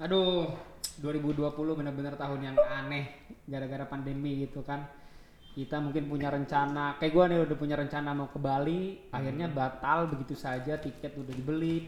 [0.00, 0.48] Aduh,
[1.04, 4.88] 2020 benar-benar tahun yang aneh gara-gara pandemi gitu kan.
[5.52, 10.08] Kita mungkin punya rencana, kayak gua nih udah punya rencana mau ke Bali, akhirnya batal
[10.08, 11.84] begitu saja, tiket udah dibeli.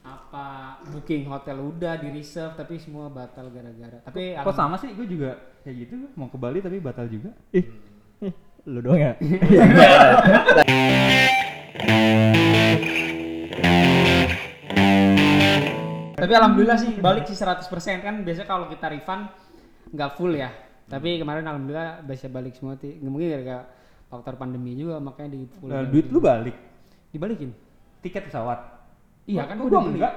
[0.00, 3.98] Apa booking hotel udah di reserve tapi semua batal gara-gara.
[4.06, 4.94] Tapi Kok sama sih?
[4.94, 5.34] Gue juga
[5.66, 7.34] kayak gitu mau ke Bali tapi batal juga.
[7.50, 7.66] Ih,
[8.24, 8.34] ih,
[8.70, 9.12] lu doang ya?
[16.20, 17.64] Tapi alhamdulillah sih balik sih 100%
[18.04, 19.32] kan biasanya kalau kita refund
[19.90, 20.52] nggak full ya.
[20.90, 22.98] Tapi kemarin alhamdulillah bisa balik semua sih.
[23.00, 23.62] Mungkin gara-gara
[24.10, 25.70] faktor pandemi juga makanya di full.
[25.70, 26.56] Nah, duit lu balik.
[27.10, 27.50] dibalikin.
[28.06, 28.58] Tiket pesawat.
[29.26, 29.98] Iya kan gua udah beli.
[29.98, 30.14] enggak?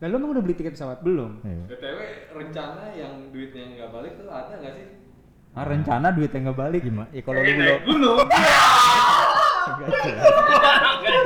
[0.00, 1.04] Lalu emang udah beli tiket pesawat?
[1.04, 1.36] Belum.
[1.44, 1.64] Iya.
[1.68, 1.98] BTW
[2.32, 4.86] rencana yang duitnya nggak balik tuh ada nggak sih?
[5.52, 6.80] Ah, rencana duit yang nggak balik.
[6.80, 7.08] Gimana?
[7.12, 8.24] Ya kalau lu Pengen belum.
[9.60, 9.88] Enggak.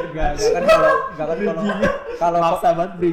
[0.04, 1.38] Enggak, enggak kan kalau enggak kan
[2.14, 2.40] kalau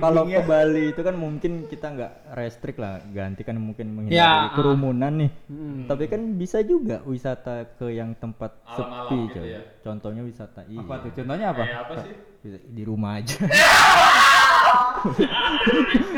[0.01, 4.47] kalau ke Bali itu kan mungkin kita nggak restrik lah, ganti kan mungkin Ya, menghindari
[4.47, 4.53] ah.
[4.55, 5.31] kerumunan nih.
[5.49, 5.83] Hmm.
[5.89, 9.61] Tapi kan bisa juga wisata ke yang tempat Alam-alam sepi, gitu ya.
[9.81, 10.79] Contohnya wisata iya.
[10.85, 11.09] Apa tuh?
[11.17, 11.63] Contohnya apa?
[11.65, 12.13] Kayak apa sih?
[12.71, 13.37] Di rumah aja.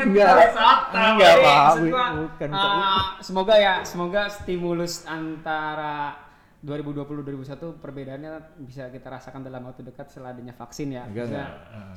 [0.04, 0.54] Enggak.
[0.92, 2.48] Enggak, gua, Bukan.
[2.52, 6.20] ah, semoga ya, semoga stimulus antara
[6.64, 8.32] 2020-2021 perbedaannya
[8.64, 11.04] bisa kita rasakan dalam waktu dekat setelah adanya vaksin ya.
[11.04, 11.48] Enggak, enggak.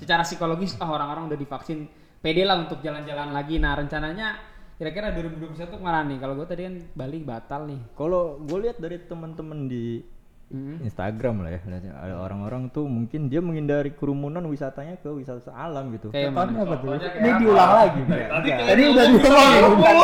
[0.04, 1.88] Secara psikologis, oh orang-orang udah divaksin,
[2.20, 3.64] pede lah untuk jalan-jalan lagi.
[3.64, 4.36] Nah rencananya
[4.76, 6.18] kira-kira 2021 ke mana nih?
[6.20, 7.82] Kalau gue tadi kan Bali batal nih.
[7.96, 10.04] Kalau gue lihat dari teman-teman di
[10.48, 10.80] Hmm.
[10.80, 11.60] Instagram lah ya,
[11.92, 16.08] ada orang-orang tuh mungkin dia menghindari kerumunan wisatanya ke wisata alam gitu.
[16.16, 16.64] Kayak mana?
[16.64, 16.96] apa tuh?
[16.96, 17.40] Ini apa?
[17.44, 18.02] diulang lagi.
[18.08, 18.94] Tadi Tadi gitu.
[18.96, 19.72] udah diulang Oh.
[19.76, 19.96] bukan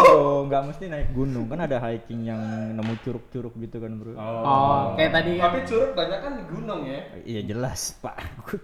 [0.44, 2.42] nggak mesti naik gunung kan ada hiking yang
[2.76, 4.12] nemu curug-curug gitu kan bro.
[4.14, 5.44] Oh, kayak tadi kan.
[5.48, 7.00] Tapi curug banyak kan di gunung ya.
[7.24, 8.16] Iya jelas pak,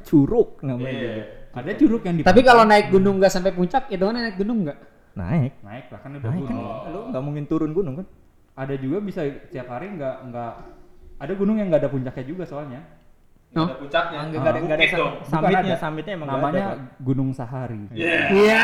[0.04, 1.00] curug namanya Iya.
[1.00, 1.24] juga.
[1.50, 4.68] Ada curug yang di Tapi kalau naik gunung nggak sampai puncak, itu kan naik gunung
[4.68, 4.80] nggak?
[5.16, 6.68] Naik, naik lah kan udah naik kan, gunung.
[6.92, 8.08] lu nggak mungkin turun gunung kan?
[8.54, 10.54] Ada juga bisa tiap hari nggak nggak
[11.20, 12.82] ada gunung yang nggak ada puncaknya juga soalnya.
[13.52, 14.20] Nggak ada puncaknya.
[14.32, 14.88] Nggak ada, nggak ada
[15.27, 15.82] summitnya, ada.
[15.82, 16.83] summitnya emang namanya ada.
[17.04, 17.83] Gunung Sahari.
[17.92, 18.64] Iya.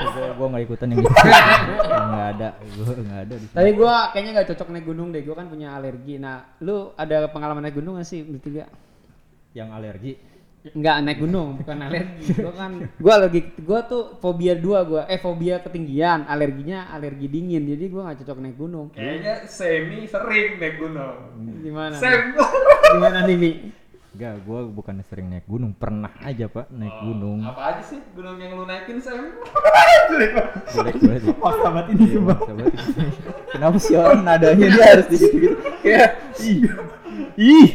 [0.00, 1.12] Gua, gua nggak ikutan yang gitu.
[2.10, 3.34] nggak ada, gua nggak ada.
[3.52, 5.22] Tapi gua kayaknya nggak cocok naik gunung deh.
[5.22, 6.14] Gua kan punya alergi.
[6.18, 8.66] Nah, lu ada pengalaman naik gunung nggak sih bertiga?
[9.54, 10.12] Yang alergi.
[10.60, 12.36] Enggak naik gunung, bukan alergi.
[12.44, 15.02] Gua kan gua alergi gua tuh fobia dua gua.
[15.08, 17.64] Eh fobia ketinggian, alerginya alergi dingin.
[17.64, 18.86] Jadi gua nggak cocok naik gunung.
[18.92, 21.16] Kayaknya semi sering naik gunung.
[21.64, 21.96] Gimana?
[21.96, 22.36] Sem.
[22.92, 23.50] Gimana nih, Mi?
[24.10, 27.40] Enggak, gua bukan sering naik gunung, pernah aja pak naik gunung.
[27.40, 29.32] Apa aja sih gunung yang lu naikin Sem?
[30.76, 31.22] Jelek banget.
[31.40, 32.72] Pas banget ini Iya, banget.
[33.48, 35.56] Kenapa sih orang nadanya dia harus gitu-gitu?
[35.80, 36.08] Kayak
[37.40, 37.68] ih.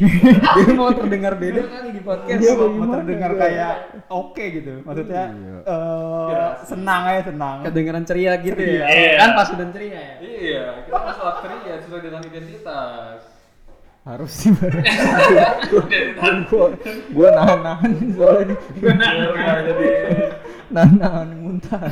[0.56, 2.38] Dia mau terdengar beda kali di podcast.
[2.38, 3.72] Dia mau mau terdengar kayak
[4.06, 4.72] oke gitu.
[4.86, 5.56] Maksudnya Iya.
[5.66, 7.56] eh, senang aja senang.
[7.66, 8.86] Kedengeran ceria gitu ya.
[8.86, 9.18] Iya.
[9.18, 10.14] Kan pas udah ceria ya.
[10.22, 13.20] Iya, kita masalah ceria sesuai dengan identitas.
[14.06, 14.54] Harus sih.
[16.46, 16.70] gua
[17.10, 18.58] gua nahan-nahan soalnya nih.
[18.78, 19.88] Biar nggak jadi
[20.70, 21.82] nahan-nahan muntah.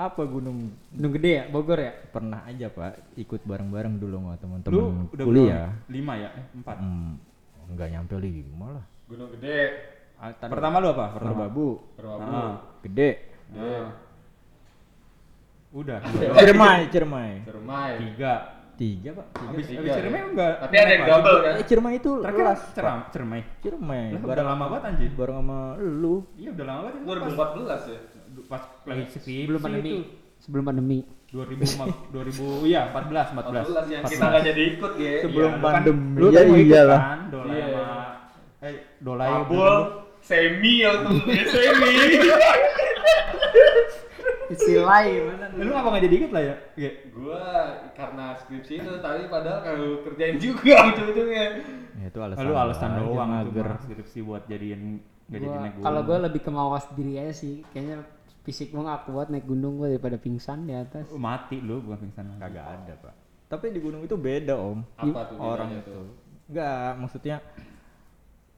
[0.00, 1.92] Apa gunung Gunung gede ya, Bogor ya?
[2.08, 5.68] pernah aja pak ikut bareng-bareng dulu sama teman-teman udah kuliah.
[5.86, 6.28] lima ya?
[6.32, 6.76] Eh, empat.
[6.80, 7.20] Hmm,
[7.68, 8.84] enggak nyampe lima lah.
[9.04, 9.60] gunung gede.
[10.16, 11.06] Ah, Pertama lu apa?
[11.12, 11.32] Pertama.
[11.44, 12.22] Merbabu, Berapa?
[12.22, 13.10] Ah, gede.
[13.50, 13.72] Gede.
[15.70, 15.98] udah.
[16.34, 17.30] Ciremai, Ciremai.
[17.42, 17.90] Cermai.
[18.00, 18.34] Tiga.
[18.74, 19.26] Tiga pak.
[19.30, 19.48] Tiga.
[19.52, 19.96] Habis Tiga habis ya.
[20.00, 20.54] Ciremai enggak.
[20.60, 21.52] Tapi ada yang double kan?
[21.52, 22.60] Eh, Ciremai itu Terakhir kelas.
[22.72, 23.40] ceram, Cermai.
[23.60, 24.02] Ciremai.
[24.16, 25.10] Lah, udah lama banget anjir.
[25.12, 26.14] Bareng sama lu.
[26.34, 27.00] Iya udah lama banget.
[27.04, 28.00] 2014 ya.
[28.50, 29.88] Pas lagi skripsi Sebelum pandemi.
[29.88, 29.98] itu.
[30.40, 30.98] Sebelum pandemi.
[31.30, 33.70] 2000 2000 iya 14 14.
[33.70, 35.12] 14 yang kita nggak jadi ikut ya.
[35.22, 36.10] Sebelum Iya, lu kan- pandemi.
[36.12, 37.00] Lu Iya, kan mau ikut iyalah.
[37.00, 37.66] kan, Dolai Iya.
[37.70, 37.98] sama
[38.60, 39.74] eh Dolai Abul,
[40.20, 41.16] semi ya tuh,
[41.54, 41.94] semi.
[44.50, 45.44] Istilah gimana?
[45.54, 46.54] Lu ngapa nggak jadi ikut lah ya?
[46.74, 46.90] Iya.
[47.14, 47.42] Gua
[47.94, 51.44] karena skripsi itu tadi padahal kalau kerjain juga ujung-ujungnya.
[51.94, 52.42] Ya, itu alasan.
[52.42, 54.98] Lu alasan doang cuma skripsi buat jadiin
[55.30, 55.70] nggak jadi Gua-.
[55.80, 57.62] Kalau gue lebih ke mawas diri aja sih.
[57.70, 58.02] Kayaknya
[58.42, 61.06] fisik gue gak kuat naik gunung gue daripada pingsan di atas.
[61.06, 62.24] Oh, mati lu bukan pingsan.
[62.36, 63.14] Kagak ada, Pak.
[63.46, 64.80] Tapi di gunung itu beda, Om.
[64.96, 65.92] Apa tuh Orang itu.
[66.46, 67.36] Enggak, maksudnya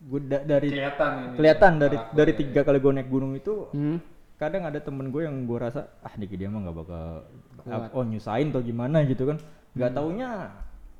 [0.02, 1.36] gue da- dari Kelihatan ini.
[1.36, 4.02] kelihatan dari dari tiga kali gue naik gunung itu Hmm?
[4.34, 7.22] kadang ada temen gue yang gue rasa ah dikit dia mah nggak bakal
[7.56, 7.94] Kuat.
[7.94, 9.38] oh nyusahin atau gimana gitu kan
[9.72, 9.96] nggak Hmm.
[9.96, 10.30] taunya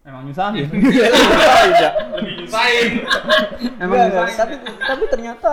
[0.02, 0.66] Emang nyusahin.
[2.12, 2.88] Lebih nyusahin.
[3.78, 4.34] Emang Nggak, nyusahin?
[4.34, 5.52] tapi tapi ternyata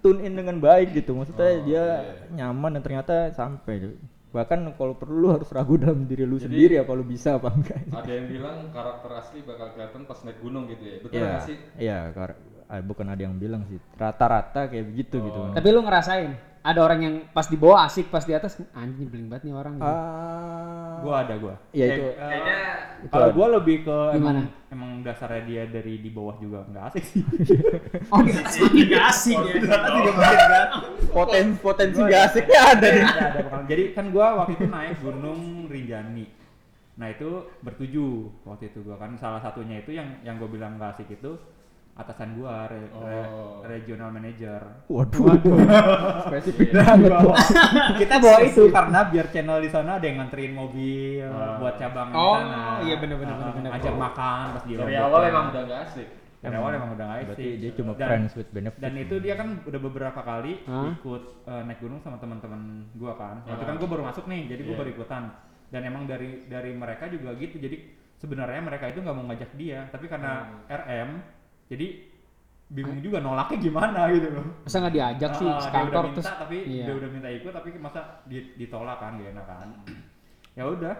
[0.00, 1.84] tune in dengan baik gitu maksudnya Oh, dia
[2.30, 3.92] nyaman dan ternyata sampai
[4.28, 7.80] bahkan kalau perlu lu harus ragu dalam diri lu sendiri apa lu bisa apa enggak
[7.90, 10.96] Ada yang bilang karakter asli bakal kelihatan pas naik gunung gitu ya.
[10.98, 11.56] Betul Iya, nggak sih?
[11.78, 12.36] iya, kar-
[12.66, 15.52] ah, bukan ada yang bilang sih rata-rata kayak begitu gitu kan.
[15.54, 16.30] Tapi lu ngerasain
[16.68, 19.74] ada orang yang pas di bawah asik, pas di atas anjing beling banget nih orang.
[19.74, 19.88] gitu.
[19.88, 21.54] Ah, Gua ada gua.
[21.70, 22.04] Iya, Eh, itu.
[22.12, 22.58] Kayaknya
[23.08, 24.44] kalau gua lebih ke Gimana?
[24.44, 27.22] emang, emang dasarnya dia dari di bawah juga nggak asik sih.
[28.12, 29.60] Oh, gak asik, gak asik ya.
[31.08, 33.04] poten potensi gak asiknya ada nih.
[33.04, 33.58] Ada, ada.
[33.64, 36.26] Jadi kan gua waktu itu naik Gunung Rinjani.
[36.94, 37.28] Nah itu
[37.60, 38.10] bertujuh
[38.44, 41.38] waktu itu gua kan salah satunya itu yang yang gua bilang nggak asik itu
[41.98, 43.58] atasan gua re- re- Oh.
[43.60, 44.62] regional manager.
[44.86, 45.34] Waduh,
[46.24, 47.10] spesifik Nah, banget.
[47.12, 47.38] bawa-
[47.96, 51.58] kita bawa itu karena biar channel di sana ada yang nganterin mobil Ah.
[51.58, 52.62] buat cabang Oh, di sana.
[52.80, 53.34] iya Ah, bener-bener.
[53.68, 55.28] Ajak makan pas di dari awal kan.
[55.28, 56.08] emang udah gak asik.
[56.38, 57.58] dari awal emang udah nggak Berarti asik.
[57.58, 58.78] dia cuma Dan- friends with benefit.
[58.78, 60.94] dan itu dia kan udah beberapa kali Hah?
[60.94, 62.62] ikut eh, naik gunung sama teman-teman
[62.94, 63.42] gua kan.
[63.42, 63.68] Waktu Ah.
[63.68, 64.80] kan gua baru masuk nih, jadi gua Iya.
[64.80, 65.24] baru ikutan.
[65.68, 67.58] Dan emang dari dari mereka juga gitu.
[67.58, 67.76] Jadi
[68.14, 71.10] sebenarnya mereka itu nggak mau ngajak dia, tapi karena RM,
[71.68, 71.86] jadi
[72.68, 74.44] bingung juga nolaknya gimana gitu loh.
[74.60, 76.28] Masa nggak diajak sih Ah, dia sekantor udah minta, terus?
[76.38, 76.84] tapi Iya.
[76.84, 79.68] dia udah minta ikut tapi masa di- ditolak kan gak enak kan.
[80.52, 80.94] ya udah.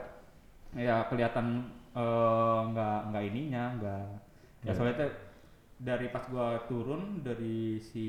[0.72, 1.46] Ya kelihatan
[1.90, 4.04] eh, nggak nggak ininya, nggak
[4.60, 5.10] ya soalnya tuh
[5.76, 8.06] dari pas gua turun dari si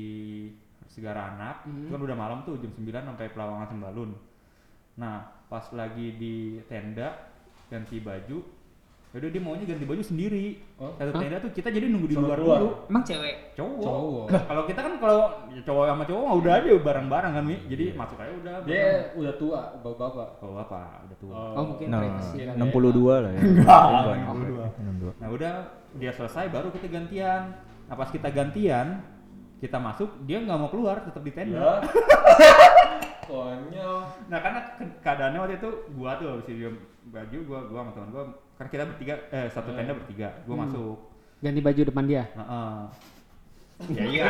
[0.86, 1.80] Segara Anak, Hmm.
[1.80, 4.10] itu kan udah malam tuh jam 9 sampai Pelawangan Sembalun.
[4.96, 5.16] Nah,
[5.46, 6.34] pas lagi di
[6.64, 7.30] tenda
[7.66, 8.42] ganti baju,
[9.10, 10.62] yaudah dia maunya ganti baju sendiri.
[10.76, 10.94] Oh.
[10.94, 12.58] Satu tenda tuh kita jadi nunggu di luar keluar?
[12.58, 13.34] dulu Emang cewek?
[13.52, 13.82] cowok.
[13.82, 14.26] Cowok.
[14.28, 15.18] Lah, kalau kita kan kalau
[15.50, 17.56] ya cowok sama cowok mah udah aja bareng-bareng kan, Mi.
[17.66, 18.54] Jadi masuk aja udah.
[18.62, 20.28] Dia udah tua, bapak-bapak.
[20.40, 20.82] Oh, apa?
[21.04, 21.34] Udah tua.
[21.52, 22.46] Oh, mungkin Nah, kali.
[22.54, 23.40] 62 lah ya.
[23.40, 24.66] Enggak, Enggak, 62.
[24.78, 25.12] 62.
[25.18, 25.52] Nah, udah
[25.92, 27.42] dia selesai baru kita gantian.
[27.90, 28.86] Nah, pas kita gantian,
[29.58, 31.58] kita masuk, dia nggak mau keluar, tetap di tenda.
[31.58, 31.72] Ya.
[33.26, 33.98] Konyol.
[34.26, 36.70] Nah, karena ke- keadaannya waktu itu gua tuh habis dia
[37.06, 38.24] baju gua gua sama teman gua
[38.60, 40.28] kan kita bertiga eh satu tenda bertiga.
[40.44, 40.62] Gua Hmm.
[40.68, 40.96] masuk.
[41.40, 42.24] Ganti baju depan dia.
[42.36, 42.76] Heeh.
[43.96, 44.24] ya iya.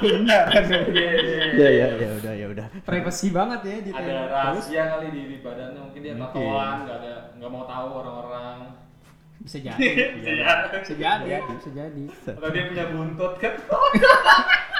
[0.00, 0.44] benar.
[1.60, 2.66] Ya ya ya udah ya udah.
[2.88, 7.12] Privacy banget ya di Ada rahasia kali di, di badannya mungkin dia tatoan, nggak ada
[7.36, 8.56] nggak mau tahu orang-orang.
[9.44, 9.76] Bisa jadi.
[10.16, 11.28] Bisa jadi.
[11.44, 12.04] Bisa jadi.
[12.08, 13.52] Atau dia punya buntut kan?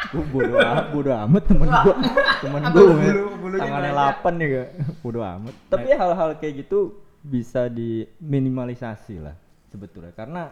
[0.08, 1.94] Gua bodo amat, bodo amat temen gua.
[2.40, 4.16] Temen bulunya tangannya banyak?
[4.24, 4.68] 8 ya gak?
[5.04, 5.54] Bodo amat.
[5.68, 9.36] Tapi hal-hal kayak gitu bisa diminimalisasi lah
[9.68, 10.50] sebetulnya karena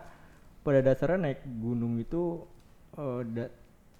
[0.66, 2.42] pada dasarnya naik gunung itu
[3.34, 3.52] da-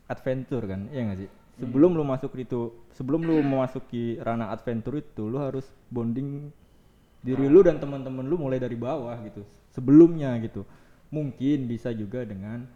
[0.08, 1.30] adventure kan, iya nggak sih?
[1.60, 6.52] Sebelum lu masuk itu, sebelum lu memasuki ranah adventure itu, lu harus bonding
[7.24, 9.42] diri lu dan teman-teman lu mulai dari bawah gitu.
[9.74, 10.62] Sebelumnya gitu.
[11.10, 12.66] Mungkin bisa juga dengan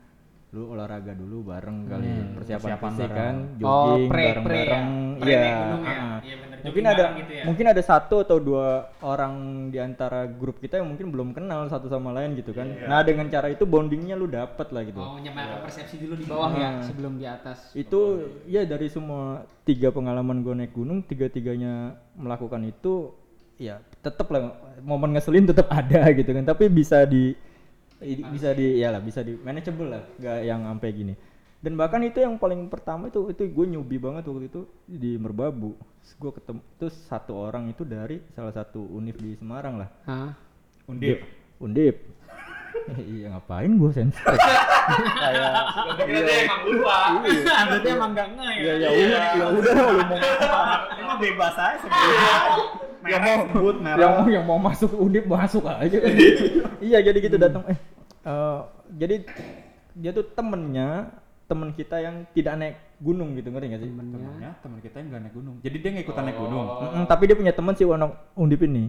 [0.54, 3.16] lu olahraga dulu bareng kali Hmm, persiapan, persiapan fisik bareng.
[3.16, 4.80] kan, Oh, jogging pre- pre ya?
[4.80, 4.88] bareng-bareng.
[5.20, 5.98] Pre Iya, naik gunung ya?
[6.04, 6.18] ah.
[6.62, 7.42] Mungkin ada gitu ya?
[7.42, 8.66] mungkin ada satu atau dua
[9.00, 9.34] orang
[9.68, 12.66] di antara grup kita yang mungkin belum kenal satu sama lain gitu kan.
[12.66, 12.84] Iya.
[12.84, 14.96] Nah, dengan cara itu bondingnya lu dapet lah gitu.
[14.96, 16.82] Oh, menyamakan persepsi dulu di bawah ya Ah.
[16.82, 17.72] sebelum di atas.
[17.72, 18.00] itu
[18.44, 23.14] ya dari semua tiga pengalaman gue naik gunung tiga tiganya melakukan itu
[23.56, 27.36] ya tetep lah momen ngeselin tetap ada gitu kan tapi bisa di
[28.00, 31.14] i- bisa di ya lah bisa di manageable lah nggak yang sampai gini
[31.60, 35.76] dan bahkan itu yang paling pertama itu itu gue nyubi banget waktu itu di Merbabu.
[36.16, 39.88] Gue ketemu itu satu orang itu dari salah satu univ di Semarang lah.
[40.08, 40.32] Hah?
[40.88, 41.20] Undip.
[41.60, 41.96] undip.
[42.90, 44.30] Iya ngapain gue sensor
[45.20, 46.98] kayak Gua kira dia emang lupa.
[47.66, 50.22] Berarti emang enggak nge ya ya udah ya udah lu mau
[51.02, 52.34] Emang bebas aja sebenarnya.
[53.10, 55.98] yang mau sebut yang mau yang mau masuk undip masuk aja.
[56.78, 57.78] Iya jadi gitu datang eh
[58.24, 58.58] eh,
[58.96, 59.16] jadi
[59.98, 61.19] dia tuh temennya
[61.50, 64.14] temen kita yang tidak naik gunung gitu ngerti gak sih temennya.
[64.14, 65.54] Temennya teman kita yang nggak naik gunung.
[65.66, 66.66] Jadi dia nggak ikutan naik gunung.
[66.70, 66.78] Oh.
[66.86, 68.84] Mm-mm, tapi dia punya temen si anak undip ini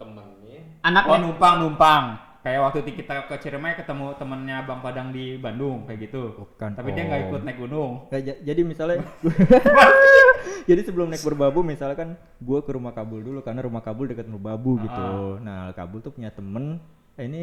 [0.00, 0.60] Temennya.
[0.80, 2.04] Anaknya Oh numpang numpang.
[2.40, 6.40] Kayak waktu itu kita ke Ciremai ketemu temennya Bang Padang di Bandung kayak gitu.
[6.40, 8.08] Bukan, Tapi dia nggak ikut naik gunung.
[8.08, 8.96] Kayak ja- jadi misalnya
[10.70, 14.80] jadi sebelum naik berbabu misalkan gue ke rumah kabul dulu karena rumah kabul dekat merbabu
[14.80, 16.80] gitu nah kabul tuh punya temen
[17.16, 17.42] eh, ini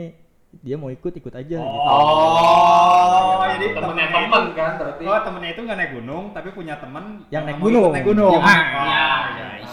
[0.60, 5.04] dia mau ikut ikut aja gitu Oh, jadi temennya temen itu- kan berarti.
[5.04, 7.92] Oh temennya itu nggak naik gunung, tapi punya temen Yang naik mau gunung.
[7.92, 8.34] Naik gunung.
[8.34, 9.48] Ya, Ah, ya, iya.
[9.58, 9.68] ya.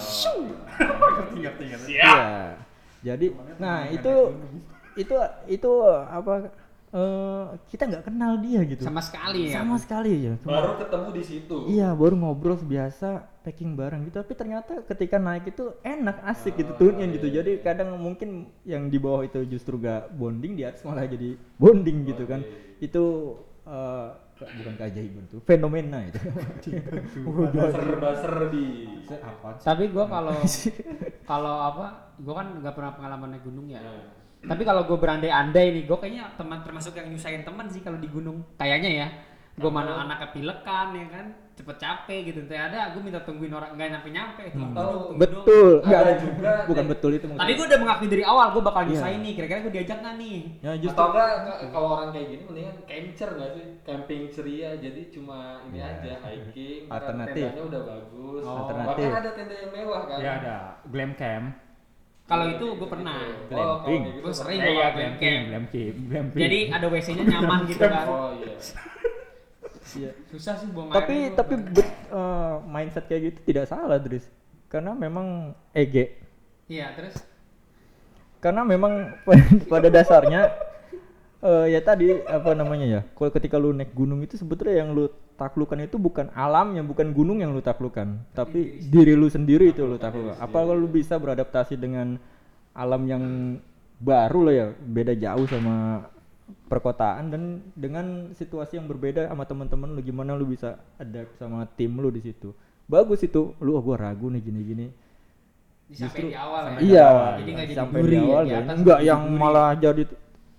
[0.74, 1.90] Ngerti ngerti ngerti.
[1.92, 2.14] Iya.
[3.04, 3.26] Jadi,
[3.56, 4.14] nah itu
[4.94, 5.14] itu
[5.46, 6.48] itu apa?
[6.94, 8.86] Eh, kita nggak kenal dia gitu.
[8.86, 9.58] sama sekali ya.
[9.58, 10.32] Sama sekali ya.
[10.38, 11.56] Cuma- Baru ketemu di situ.
[11.66, 13.08] Iya, baru ngobrol biasa
[13.42, 14.22] packing bareng gitu.
[14.22, 17.26] Tapi ternyata ketika naik itu enak, asik gitu, tune in gitu.
[17.28, 22.06] Jadi kadang mungkin yang di bawah itu justru gak bonding, di atas malah jadi bonding
[22.06, 22.46] gitu kan.
[22.78, 23.04] Itu
[23.66, 26.18] eh, bukan keajaiban tuh, fenomena itu.
[27.54, 28.66] Baser-baser di.
[29.18, 29.58] Apa?
[29.58, 30.34] Tapi gua kalau
[31.24, 31.86] kalau apa?
[32.22, 33.82] Gua kan nggak pernah pengalaman naik gunung ya.
[34.44, 38.08] Tapi kalau gue berandai-andai nih, gue kayaknya teman termasuk yang nyusahin teman sih kalau di
[38.08, 38.44] gunung.
[38.56, 39.08] Kayaknya ya.
[39.54, 42.42] Gue mana anak kepilekan ya kan, cepet capek gitu.
[42.42, 44.42] Nanti ada, gue minta tungguin orang nggak nyampe nyampe.
[44.50, 45.78] Atau Betul.
[45.86, 46.52] Enggak Ada juga.
[46.66, 48.90] Bukan betul itu Tadi gue udah mengakui dari awal, gue bakal Iya.
[48.90, 49.32] nyusahin nih.
[49.38, 50.38] Kira-kira gue diajak nggak nih?
[50.58, 53.66] Ya justru Atau enggak kalau orang kayak gini mendingan camper nggak sih?
[53.86, 55.38] Camping ceria jadi cuma
[55.70, 55.86] ini Ya.
[55.86, 56.80] aja hiking.
[56.90, 57.44] kan Alternatif.
[57.46, 58.42] Tendanya udah bagus.
[58.42, 58.56] Oh.
[58.58, 59.06] Alternatif.
[59.06, 60.18] Bahkan ada tenda yang mewah kan.
[60.18, 60.56] Ya ada
[60.90, 61.46] glam camp.
[62.24, 63.20] Kalau itu gue pernah.
[63.20, 63.52] Gitu.
[63.52, 64.00] Glamping.
[64.00, 65.12] Oh, gitu Gue sering Eh, bawa iya, glamping.
[65.20, 66.40] glamping, glamping, glamping.
[66.40, 68.06] Jadi ada WC-nya nyaman gitu kan.
[68.10, 68.56] Oh iya.
[69.94, 70.10] Iya.
[70.26, 71.36] Susah sih buang Tapi air.
[71.36, 74.24] tapi bet- eh, mindset kayak gitu tidak salah, Dris.
[74.66, 76.16] Karena memang EG.
[76.66, 77.14] Iya, terus
[78.40, 79.12] Karena memang
[79.72, 80.48] pada dasarnya
[81.44, 83.00] eh, ya tadi apa namanya ya?
[83.12, 87.44] Kalau ketika lu naik gunung itu sebetulnya yang lu taklukkan itu bukan alamnya, bukan gunung
[87.44, 90.40] yang lu taklukkan, tapi diri lu sendiri itu lu taklukkan.
[90.40, 92.16] Apa kalau lu bisa beradaptasi dengan
[92.72, 93.22] alam yang
[94.00, 96.08] baru lah ya, beda jauh sama
[96.68, 101.92] perkotaan dan dengan situasi yang berbeda sama teman-teman lu gimana lu bisa adapt sama tim
[102.00, 102.52] lu di situ.
[102.84, 103.56] Bagus itu.
[103.60, 104.88] Lu oh, gua ragu nih gini-gini.
[105.84, 106.78] sampai di awal ya.
[106.80, 107.10] Iya,
[107.44, 108.60] Jadi nggak jadi sampai di awal ya.
[108.64, 110.02] Enggak yang malah jadi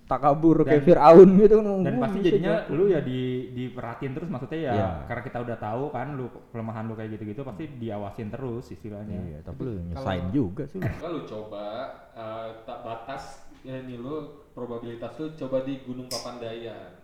[0.06, 2.72] takabur kayak Dan- Fir'aun gitu dan Gua pasti jadinya jatuh.
[2.72, 3.20] lu ya di
[3.52, 4.88] diperhatiin terus maksudnya ya Iya.
[5.04, 9.18] karena kita udah tahu kan lu kelemahan lu kayak gitu-gitu pasti diawasin terus istilahnya.
[9.20, 10.78] Iya, tapi lu nyesain juga sih.
[10.78, 10.86] lu.
[10.96, 11.64] Kalau lu coba
[12.12, 13.22] eh, tak batas
[13.60, 14.14] ya ini lu
[14.52, 16.94] probabilitas lu coba di Gunung Papandayan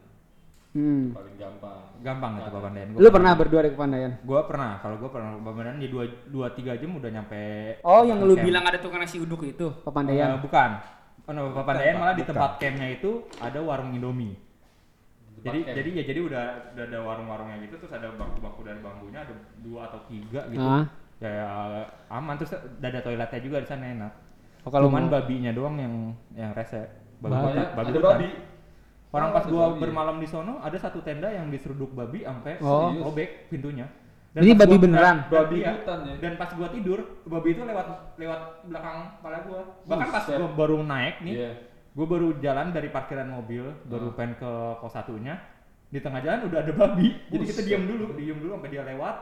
[0.73, 1.13] Hmm.
[1.13, 1.81] paling gampang.
[2.01, 2.87] Gampang itu Papandayan.
[2.95, 4.17] Lu pernah berdua di Kepandayan?
[4.23, 7.77] Gua pernah, kalau gua pernah Papandayan di dua dua tiga jam udah nyampe.
[7.83, 8.47] Oh, yang lu camp.
[8.47, 10.41] bilang ada tukang nasi uduk itu, Eh, Papandayan.
[10.41, 10.81] bukan.
[11.23, 14.35] Oh, no, Papandayan malah di tempat campnya itu ada warung Indomie.
[14.35, 15.75] Tempat Jadi camp.
[15.75, 19.87] jadi ya jadi udah udah ada warung-warungnya gitu terus ada bangku-bangku dari bambunya ada dua
[19.87, 20.63] atau tiga gitu.
[20.63, 20.85] Ah.
[21.19, 21.47] Ya
[22.09, 24.13] aman terus udah ada toiletnya juga di sana enak.
[24.63, 25.95] Oh, kalau Cuman mau- babinya doang yang
[26.33, 26.87] yang rese.
[27.19, 28.29] Babi, babi ada babi.
[29.13, 32.91] Orang Oh, pas gua bermalam di sono ada satu tenda yang diseruduk babi sampai Oh.
[32.99, 33.87] robek pintunya.
[34.35, 35.17] Ini pas babi gua- beneran?
[35.19, 35.71] dan- Babi iya.
[35.75, 36.15] hutan ya?
[36.17, 37.87] Dan pas gua tidur, babi itu lewat
[38.17, 39.61] lewat belakang kepala gua.
[39.85, 41.51] Bahkan pas gua baru naik nih, Iya.
[41.93, 44.17] gua baru jalan dari parkiran mobil, baru Hmm.
[44.17, 45.37] pengen ke kos satunya.
[45.87, 47.13] Di tengah jalan udah ada babi.
[47.31, 49.17] Jadi kita diam dulu, diam dulu sampai dia lewat.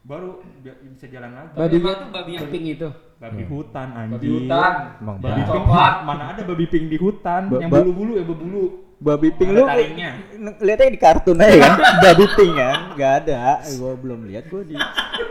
[0.00, 1.52] Baru bi- bisa jalan lagi.
[1.54, 2.88] Babinya tuh babi yang pink itu.
[3.16, 4.12] Babi hutan anjing.
[4.14, 4.72] Babi hutan.
[4.96, 5.46] Emang Babi banyak.
[5.46, 5.66] pink
[6.02, 8.64] mana ada babi pink di hutan Ba- yang bulu-bulu ya bulu.
[9.00, 11.72] Babi pink lu n- lihatnya di kartun aja kan.
[12.04, 12.78] Babi pink kan.
[12.94, 13.64] Gak ada.
[13.74, 14.76] Gua belum lihat gua di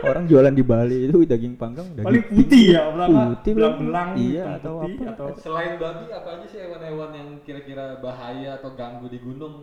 [0.02, 2.34] orang jualan di Bali itu daging panggang daging Paling pink.
[2.36, 5.12] putih ya, belang Putih belang-belang Iya hitam atau putih, apa?
[5.14, 9.54] atau Selain babi apa aja sih hewan-hewan yang kira-kira bahaya atau ganggu di gunung?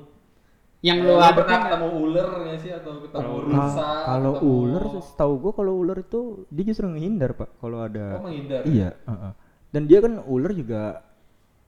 [0.80, 3.88] Yang Eh, lu ada pernah ketemu ular nggak sih atau ketemu rusa?
[4.06, 7.50] Kalau ketemu- ular setahu gua kalau ular itu dia justru menghindar, Pak.
[7.58, 8.64] Kalau ada Oh menghindar.
[8.64, 9.32] Iya, heeh.
[9.68, 11.04] Dan dia kan ular juga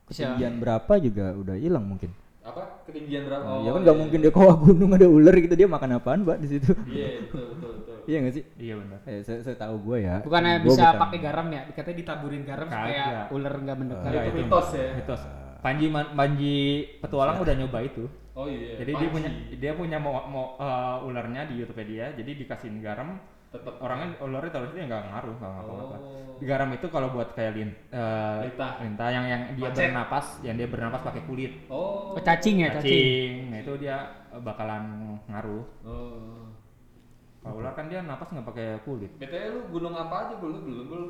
[0.06, 2.16] ketinggian berapa juga udah hilang mungkin.
[2.50, 3.44] Apa ketinggian berapa?
[3.44, 4.02] Nah, ya Oh, kan nggak iya.
[4.02, 6.72] mungkin dia kawah gunung ada ular gitu dia makan apaan, Pak di situ.
[6.86, 7.96] Iya betul betul betul.
[8.06, 8.44] iya nggak sih?
[8.58, 9.00] iya benar.
[9.06, 10.16] Eh, saya, saya tahu gua ya.
[10.22, 11.62] Bukannya Gua bisa bukan- pakai garam ya?
[11.70, 13.26] Katanya ditaburin garam supaya Kagak.
[13.32, 14.10] ular nggak mendekat.
[14.10, 14.90] Enggak, itu itu mitos ya.
[14.96, 15.22] Mitos.
[15.60, 16.56] Panji Man- Panji
[16.98, 18.04] petualang udah nyoba itu.
[18.34, 18.80] Oh iya.
[18.80, 19.12] Jadi dia panci.
[19.12, 19.30] punya
[19.60, 22.16] dia punya mau, mau eh, ularnya di YouTube dia.
[22.16, 25.98] Jadi dikasihin garam tetap orangnya ularnya terus dia nggak ngaruh nggak ngapa-ngapa.
[25.98, 26.38] Oh.
[26.40, 28.80] Garam itu kalau buat kayak lin, eh, Lintah.
[28.80, 29.82] lintah yang yang dia Macet.
[29.92, 31.52] bernapas, yang dia bernapas pakai kulit.
[31.68, 32.14] Oh.
[32.16, 32.86] Oh, cacing ya, cacing.
[32.86, 33.34] Cacing.
[33.52, 33.98] Nah itu dia
[34.32, 34.84] eh, bakalan
[35.28, 35.66] ngaruh.
[35.84, 36.48] Oh.
[37.40, 39.12] Kalau ular kan dia napas nggak pakai kulit.
[39.18, 41.10] BTW lu gunung apa aja belum belum belum?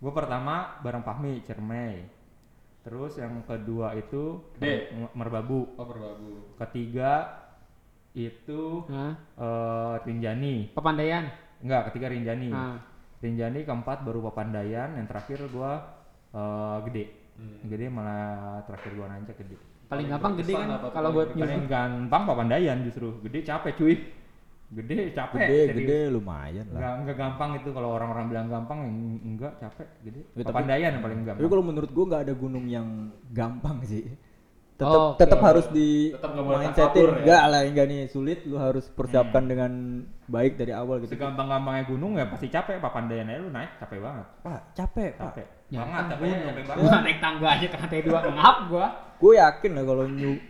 [0.00, 2.04] Gue pertama bareng Fahmi Ciremai.
[2.80, 4.92] Terus yang kedua itu Gede.
[4.96, 5.76] Mer- Merbabu.
[5.76, 6.56] Oh Merbabu.
[6.56, 7.28] Ketiga
[8.12, 9.14] itu Hah?
[9.16, 10.74] eh Rinjani.
[10.74, 11.30] Pepandayan.
[11.60, 12.48] Enggak, ketiga Rinjani.
[12.50, 12.76] Ah.
[13.20, 16.00] Rinjani keempat baru Papandayan, yang terakhir gua
[16.32, 17.04] eh, gede.
[17.36, 17.68] Hmm.
[17.68, 19.56] Gede malah terakhir gua nanjak gede.
[19.56, 21.28] Paling Paling gampang gede kan kalau buat.
[21.34, 23.20] Paling gampang Papandayan justru.
[23.26, 23.94] Gede capek cuy.
[24.70, 25.38] Gede capek.
[25.42, 25.78] Gede, serius.
[25.82, 26.78] gede lumayan lah.
[26.78, 30.20] Enggak, enggak gampang itu kalau orang-orang bilang gampang en- enggak capek gede.
[30.30, 31.50] Ya, tapi- Papandayan yang paling Tapi gampang.
[31.50, 32.86] kalau menurut gua nggak ada gunung yang
[33.34, 34.06] gampang sih.
[34.80, 35.20] Tetap Oh, oke.
[35.20, 37.04] tetap harus di Tetap boleh mindsetin.
[37.04, 37.12] ya?
[37.20, 39.72] Enggak lah, enggak nih sulit lu harus persiapkan dengan
[40.24, 41.12] baik dari awal gitu.
[41.12, 42.80] Segampang-gampangnya gunung ya pasti capek.
[42.80, 44.26] Papandayan aja lu naik capek banget.
[44.40, 45.24] Pak, capek, Pak.
[45.30, 45.46] Capek.
[45.68, 46.80] Ya, banget, kan capek, capek banget.
[46.80, 48.86] Gua naik tangga aja ke lantai dua ngap gua.
[49.20, 50.04] Gue yakin lah kalau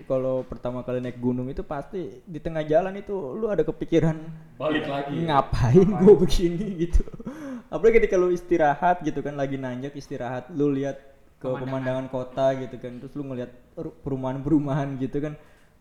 [0.07, 4.15] kalau pertama kali naik gunung itu pasti di tengah jalan itu lu ada kepikiran
[4.55, 5.27] Balik lagi.
[5.27, 7.03] ngapain gue begini gitu.
[7.75, 11.03] Apalagi ketika lu istirahat gitu kan lagi nanjak istirahat lu lihat
[11.41, 11.65] ke Pemandangan.
[11.65, 15.35] pemandangan kota gitu kan terus lu ngelihat ru- perumahan-perumahan gitu kan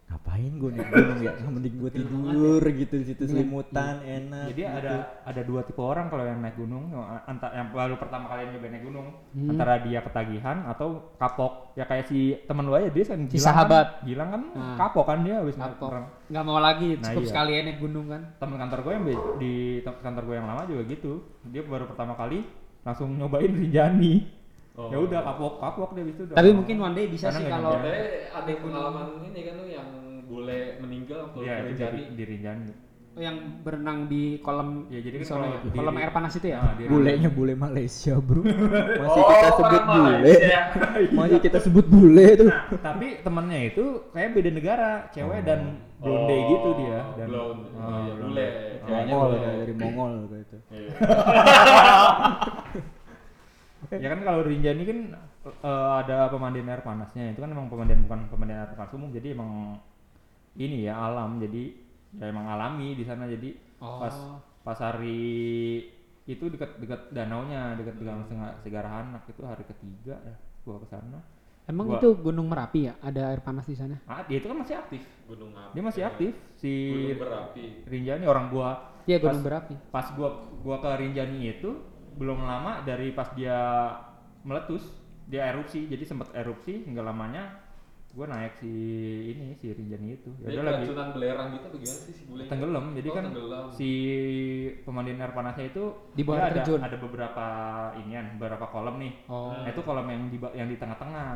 [0.10, 4.74] ngapain gue naik gunung ya mending gue tidur gitu di situ selimutan enak Jadi gitu.
[4.74, 6.89] ada ada dua tipe orang kalau yang naik gunung,
[7.30, 9.54] antara yang baru pertama kali nyoba naik gunung, Hmm.
[9.54, 11.78] antara dia ketagihan atau kapok.
[11.78, 13.88] Ya kayak si teman lu aja dia kan Si Gilang sahabat.
[14.01, 14.75] Kan, Gilang kan Nah.
[14.82, 15.92] kapok kan dia habis Kapok.
[16.25, 17.30] nggak mau lagi Nah, cukup iya.
[17.30, 19.06] sekali naik gunung kan Temen kantor gue yang
[19.38, 19.54] di
[19.86, 21.12] kantor gue yang lama juga gitu.
[21.46, 22.50] Dia baru pertama kali
[22.82, 24.38] langsung nyobain Rinjani.
[24.80, 24.88] Oh.
[24.88, 26.24] Ya udah kapok kapok dia itu.
[26.26, 27.72] tapi mungkin one day bisa Karena sih kalau.
[27.76, 29.88] Katanya ada pengalaman ini kan lu yang
[30.24, 32.00] bule meninggal waktu ya itu terjadi.
[32.00, 32.72] di, di Rinjani.
[33.10, 35.60] Oh, yang berenang di kolam Ya, jadi di kan ya?
[35.60, 38.40] di- kolam di- air panas itu ya Nah, bulenya bule Malaysia bro
[39.02, 40.34] masih Oh, kita sebut bule
[41.12, 45.60] masih kita sebut bule tuh Nah, tapi temennya itu kayak beda negara, cewek dan
[45.98, 47.64] blonde Oh, gitu dia dan blonde.
[47.68, 48.24] Oh, Oh, iya, blonde.
[48.24, 48.48] bule.
[48.48, 49.42] Oh, Ceweknya Mongol bule.
[49.42, 50.90] ya, dari Mongol gitu Iya.
[54.03, 55.00] ya kan kalau Rinjani kan
[55.46, 57.34] eh, ada pemandian air panasnya.
[57.34, 59.10] Itu kan emang pemandian bukan pemandian air panas umum.
[59.10, 59.81] Jadi emang
[60.55, 61.38] ini ya alam.
[61.38, 61.63] Jadi
[62.15, 63.25] ya emang alami di sana.
[63.25, 63.96] Jadi Oh.
[63.96, 64.12] pas
[64.60, 65.79] pas hari
[66.25, 68.22] itu dekat dekat danaunya dekat dengan
[68.60, 69.24] segara anak.
[69.25, 71.24] Itu hari ketiga ya gua ke sana.
[71.63, 72.98] Emang Gua- itu gunung merapi ya?
[73.00, 73.96] Ada air panas di sana?
[74.03, 75.01] Ah dia itu kan masih aktif.
[75.25, 75.72] Gunung api.
[75.72, 76.31] dia masih aktif.
[76.58, 77.65] Si Gunung berapi.
[77.86, 78.69] Rinjani orang gua.
[79.08, 80.29] Iya Pas- gunung berapi pas gua
[80.60, 81.69] gua ke Rinjani itu
[82.20, 83.58] belum lama dari pas dia
[84.42, 84.84] meletus
[85.26, 87.44] dia erupsi jadi sempat erupsi nggak lamanya
[88.10, 88.72] gua naik si
[89.30, 92.44] ini si Rinjani itu ya udah lagi belerang gitu apa gimana sih si bule?
[92.50, 93.66] tenggelam jadi Oh, kan tenggelam.
[93.70, 93.90] si
[94.82, 96.82] pemandian air panasnya itu Di bawah ada terjun.
[96.82, 97.46] ada beberapa
[97.96, 101.30] inian beberapa kolam nih oh Nah, itu kolam yang di yang di tengah-tengah.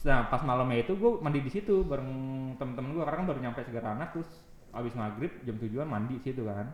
[0.00, 2.10] Nah, pas malamnya itu gue mandi di situ bareng
[2.56, 4.30] temen-temen gue karena kan baru nyampe segera anak terus
[4.72, 6.66] abis maghrib jam tujuan mandi di situ kan.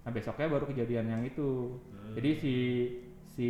[0.00, 1.76] Nah besoknya baru kejadian yang itu.
[1.90, 2.12] Hmm.
[2.14, 2.54] Jadi si
[3.30, 3.48] si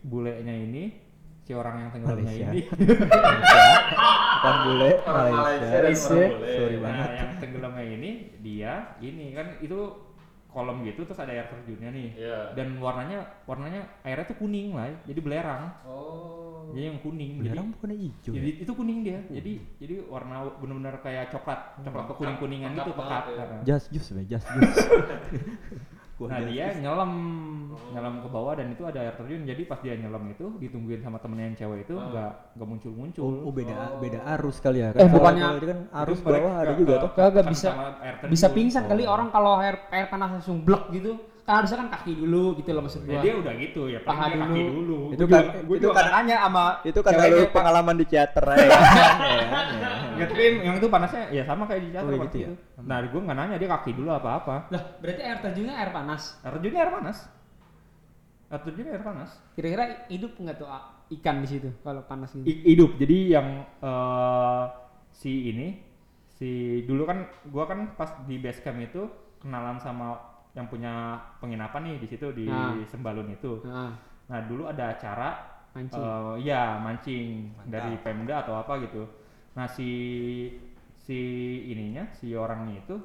[0.00, 0.94] bulenya ini
[1.42, 2.48] si orang yang tenggelamnya Malaysia.
[2.48, 2.60] ini
[4.36, 6.46] bukan bule Orang Malaysia dan Malaysia bule.
[6.48, 8.10] sorry nah, banget yang tenggelamnya ini
[8.40, 9.78] dia ini kan itu
[10.48, 12.38] kolam gitu terus ada air terjunnya nih Iya.
[12.54, 16.45] dan warnanya warnanya airnya tuh kuning lah jadi belerang Oh.
[16.72, 18.62] Jadi yang kuning belerang jadi bukannya hijau jadi ya?
[18.62, 22.92] itu kuning dia jadi jadi warna benar-benar kayak coklat coklat Pekat, kuning kuningan pekat gitu
[22.96, 23.22] pekat
[23.62, 24.78] just juice just juice
[26.16, 27.12] Gua nah just dia nyelam
[27.66, 27.92] Oh.
[27.92, 31.20] nyelam ke bawah dan itu ada air terjun jadi pas dia nyelam itu ditungguin sama
[31.20, 32.08] temennya yang cewek itu Ah.
[32.08, 34.00] nggak nggak muncul muncul Oh, oh, beda Oh.
[34.00, 34.88] beda arus kali ya.
[34.88, 37.10] Eh, Kalau- bukannya- itu kan arus bawah ada juga tuh.
[37.12, 37.74] Kagak bisa-
[38.26, 38.88] bisa pingsan Oh.
[38.88, 42.70] kali orang kalau air air panas langsung blek gitu kan harusnya kan kaki dulu gitu
[42.70, 44.74] loh maksud Ya, gua dia udah gitu ya Paha dia kaki dulu.
[44.74, 44.98] dulu.
[45.14, 47.50] Itu Gua kan gua itu juga kan nanya sama itu kan Pak.
[47.52, 48.66] pengalaman di teater aja.
[48.66, 48.68] ya
[49.46, 49.66] kan?
[49.72, 49.90] Ya.
[50.16, 52.48] Nggak, tapi yang itu panasnya ya sama kayak di jatuh Oh, gitu ya?
[52.80, 54.56] Nah, gue nggak nanya dia kaki dulu apa apa.
[54.68, 57.16] lah berarti air terjunnya air panas Air terjunnya air panas.
[58.46, 59.30] Air terjunnya air panas.
[59.52, 63.46] kira-kira hidup nggak tuh ah, ikan di situ kalau panas gitu I- hidup jadi yang
[63.78, 64.64] eh,
[65.12, 65.78] si ini
[66.28, 66.48] si
[66.82, 69.06] dulu kan gua kan pas di base camp itu
[69.38, 72.72] kenalan sama yang punya penginapan nih di situ di Nah.
[72.88, 73.60] Sembalun itu.
[73.68, 73.92] Nah,
[74.26, 75.36] nah dulu ada acara
[75.76, 76.00] mancing.
[76.00, 77.68] eh, ya mancing Mantap.
[77.68, 79.04] dari Pemda atau apa gitu.
[79.52, 79.88] Nah si
[80.96, 81.18] si
[81.70, 82.96] ininya si orangnya itu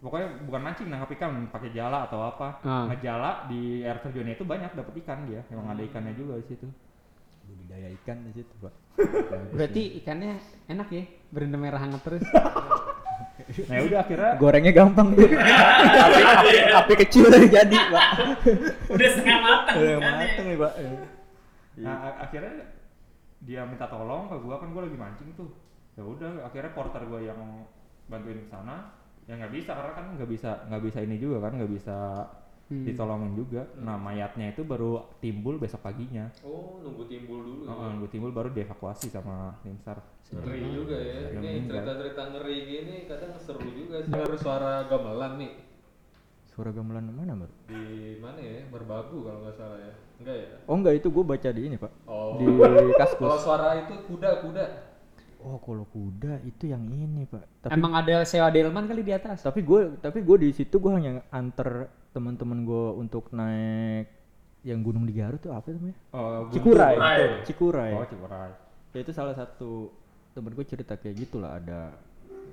[0.00, 2.48] pokoknya bukan mancing nangkap ikan pakai jala atau apa.
[2.64, 2.88] Ah.
[2.88, 5.44] ngejala di air terjunnya itu banyak dapat ikan dia.
[5.52, 6.66] Emang ada ikannya juga di situ.
[7.48, 8.74] Budidaya ikan di situ, Pak.
[9.56, 12.24] berarti ikannya enak ya berendam merah hangat terus
[13.66, 15.26] nah ya udah akhirnya gorengnya gampang tuh.
[15.26, 18.08] api, api, api kecil udah jadi, Pak.
[18.92, 20.72] udah setengah matang Udah mateng nih, Pak.
[21.78, 22.54] Nah, a- akhirnya
[23.42, 25.50] dia minta tolong ke gua kan gua lagi mancing tuh.
[25.98, 27.40] Ya udah, akhirnya porter gua yang
[28.06, 28.94] bantuin ke sana.
[29.26, 31.98] Ya nggak bisa karena kan nggak bisa nggak bisa ini juga kan nggak bisa
[32.68, 32.84] Hmm.
[32.84, 33.64] ditolongin juga.
[33.80, 36.28] Nah mayatnya itu baru timbul besok paginya.
[36.44, 37.62] Oh, nunggu timbul dulu.
[37.64, 37.72] ya.
[37.72, 40.04] Heeh, nunggu timbul baru dievakuasi sama tim sar.
[40.28, 41.32] Ngeri juga ya.
[41.32, 44.12] Yang Ini cerita-cerita ngeri gini kadang seru juga sih.
[44.12, 45.52] Baru suara gamelan nih
[46.52, 47.54] Suara gamelan mana, Bro?
[47.70, 48.66] di mana ya?
[48.68, 49.92] Merbabu kalau nggak salah ya.
[50.18, 50.48] Enggak ya?
[50.66, 51.92] Oh, enggak itu gue baca di ini, Pak.
[52.04, 52.34] Oh.
[52.34, 53.46] Di Kalau Kaskus.
[53.46, 54.66] suara itu kuda-kuda.
[55.38, 57.62] Oh, kalau kuda itu yang ini, Pak.
[57.62, 60.90] Tapi emang ada sewa delman kali di atas tapi gue tapi gue di situ gue
[60.90, 61.86] hanya anter
[62.18, 64.10] teman-teman gue untuk naik
[64.66, 65.94] yang gunung di Garut tuh apa namanya?
[66.10, 66.98] Oh, Cikuray.
[66.98, 67.22] Cikuray.
[67.46, 67.92] Cikuray.
[67.94, 68.50] Oh, Cikuray.
[68.90, 69.94] Ya itu salah satu
[70.34, 71.94] temen gue cerita kayak gitulah ada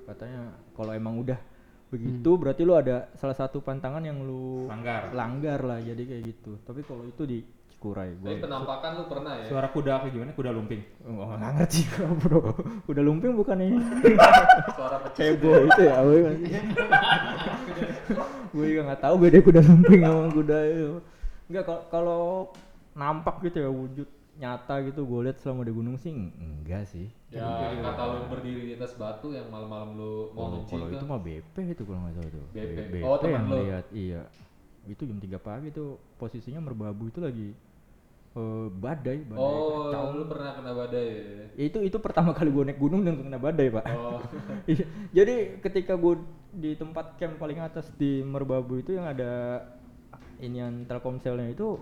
[0.06, 1.38] katanya kalau emang udah
[1.86, 5.10] begitu berarti lu ada salah satu pantangan yang lu Langgar.
[5.10, 6.62] langgar lah jadi kayak gitu.
[6.62, 7.38] Tapi kalau itu di
[7.74, 9.50] Cikuray Tapi gue penampakan lu pernah ya?
[9.50, 10.30] Suara kuda kayak gimana?
[10.38, 10.82] Kuda lumping.
[11.10, 12.40] Oh, nggak ngerti gue bro.
[12.86, 13.78] Udah lumping bukan ini.
[14.78, 15.22] Suara pecah.
[15.26, 15.98] Heboh itu ya.
[18.56, 20.90] gue juga nggak tahu beda kuda lumping sama kuda itu.
[21.46, 22.22] Enggak kalau kalau
[22.92, 27.08] nampak gitu ya wujud nyata gitu gue lihat selama di gunung sih eng- enggak sih
[27.28, 27.44] Ya
[27.82, 30.96] kata lu berdiri di atas batu yang malam-malam lu mau kalau nge-gym kalau kan.
[30.96, 32.76] itu mah BP itu kalau nggak salah itu BP.
[32.90, 33.56] B- Oh, teman yang lu.
[33.64, 34.22] lihat iya
[34.84, 37.48] itu jam 3 pagi tuh posisinya merbabu itu lagi
[38.36, 40.04] eh, badai badai Oh, kacau.
[40.14, 41.44] lu pernah kena badai ya?
[41.56, 44.20] Ya, itu itu pertama kali gue naik gunung dan kena badai pak Oh,
[44.70, 46.14] Iya, jadi ketika gue
[46.56, 49.60] di tempat camp paling atas di Merbabu itu yang ada
[50.38, 51.76] inian Telkomselnya itu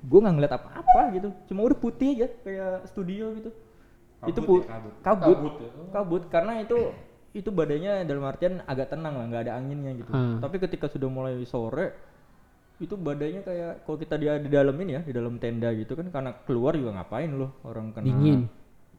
[0.00, 3.50] gue nggak ngeliat apa-apa gitu cuma udah putih aja kayak studio gitu
[4.24, 4.94] itu Kabut pu- ya, kabut.
[5.02, 5.68] kabut Kabut ya?
[5.70, 5.88] Oh.
[5.90, 6.76] kabut karena itu
[7.34, 10.38] itu badannya dalam artian agak tenang lah nggak ada anginnya gitu Hmm.
[10.38, 11.92] tapi ketika sudah mulai sore
[12.76, 16.08] itu badannya kayak kalau kita dia di dalam ini ya di dalam tenda gitu kan
[16.08, 18.40] karena keluar juga ngapain loh orang kena Dingin.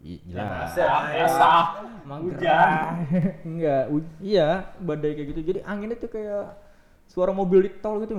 [0.02, 1.64] Jelas Basah.
[2.06, 2.70] Emang Hujan.
[3.50, 3.84] Enggak,
[4.22, 5.42] iya, badai kayak gitu.
[5.42, 6.54] Jadi anginnya tuh kayak
[7.10, 8.14] suara mobil di tol gitu,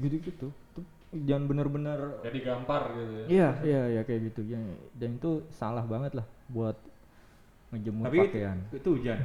[0.00, 0.48] gitu-gitu.
[0.48, 3.24] Tuh jangan bener-bener jadi gampar gitu ya.
[3.28, 4.40] Iya, iya, iya kayak gitu.
[4.48, 4.60] Ya,
[4.96, 6.76] dan itu salah banget lah buat
[7.72, 8.58] ngejemur Tapi itu, pakaian.
[8.72, 9.18] itu hujan.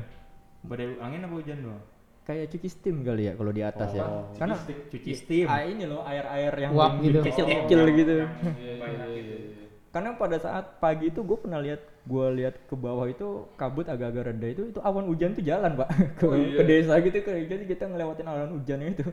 [0.63, 1.83] Badai angin apa hujan doang?
[2.23, 4.03] Kayak cuci steam kali ya kalau di atas ya.
[4.03, 5.47] Oh, Karena cuci steam.
[5.47, 7.19] ah, ini loh air-air yang Uap gitu.
[7.19, 8.15] kecil-kecil Oh, gitu.
[8.15, 9.35] Iya, iya, iya, itu.
[9.35, 9.62] iya.
[9.93, 14.33] Karena pada saat pagi itu gue pernah lihat gue lihat ke bawah itu kabut agak-agak
[14.33, 15.87] reda itu itu awan hujan tuh jalan pak
[16.19, 16.57] ke, Oh, iya.
[16.59, 19.05] ke desa gitu ke jadi kita ngelewatin awan hujannya itu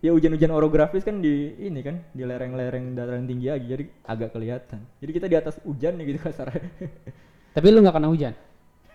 [0.00, 4.80] ya hujan-hujan orografis kan di ini kan di lereng-lereng dataran tinggi aja jadi agak kelihatan
[5.02, 6.62] jadi kita di atas hujan nih gitu kasarnya
[7.56, 8.34] Tapi lu nggak kena hujan.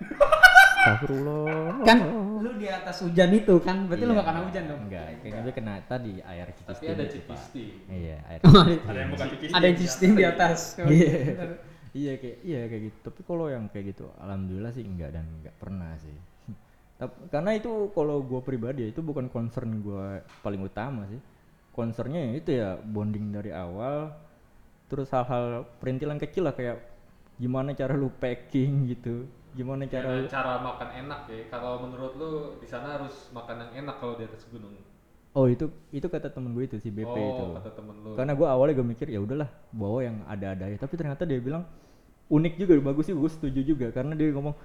[0.82, 1.86] Astagfirullah.
[1.86, 1.98] Kan
[2.41, 4.82] lu di atas hujan itu kan, berarti lu nggak kena hujan dong.
[4.89, 7.04] enggak kayak gitu kena tadi air cuci Tapi ada
[7.38, 7.70] steam.
[7.86, 8.39] iya air
[8.89, 10.60] Ada yang bukan cuci Ada yang steam di atas.
[10.82, 11.13] Iya.
[11.94, 12.98] iya kayak iya kayak gitu.
[13.06, 16.17] Tapi kalau yang kayak gitu alhamdulillah sih enggak dan enggak pernah sih.
[17.00, 21.22] Tap- karena itu kalau gue pribadi ya, itu bukan concern gue paling utama sih.
[21.72, 24.10] Concernnya ya itu ya bonding dari awal
[24.89, 26.84] terus hal-hal perintilan kecil lah kayak
[27.39, 29.24] gimana cara lu packing gitu
[29.58, 31.40] gimana cara Cara, cara makan enak ya.
[31.52, 34.74] Kalau menurut lu di sana harus makan yang enak kalau di atas gunung.
[35.32, 38.12] oh itu itu kata temen gue itu si BP oh, itu kata temen lu.
[38.20, 41.64] karena gue awalnya gue mikir ya udahlah bawa yang ada-ada ya tapi ternyata dia bilang
[42.28, 44.56] unik juga bagus sih gue setuju juga karena dia ngomong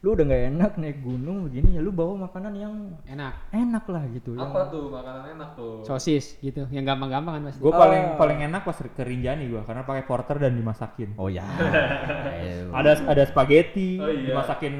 [0.00, 2.72] lu udah nggak enak naik gunung begini ya lu bawa makanan yang
[3.04, 3.36] Enak.
[3.50, 5.84] enak lah gitu yang- apa tuh makanan enak tuh?
[5.84, 7.60] Sosis gitu, yang gampang-gampang kan pasti.
[7.60, 8.16] Gue paling Ah.
[8.16, 11.12] paling enak pas ke Rinjani gue karena pakai porter dan dimasakin.
[11.14, 11.44] oh ya
[12.72, 14.32] Ada ada spaghetti, Oh, iya.
[14.32, 14.74] dimasakin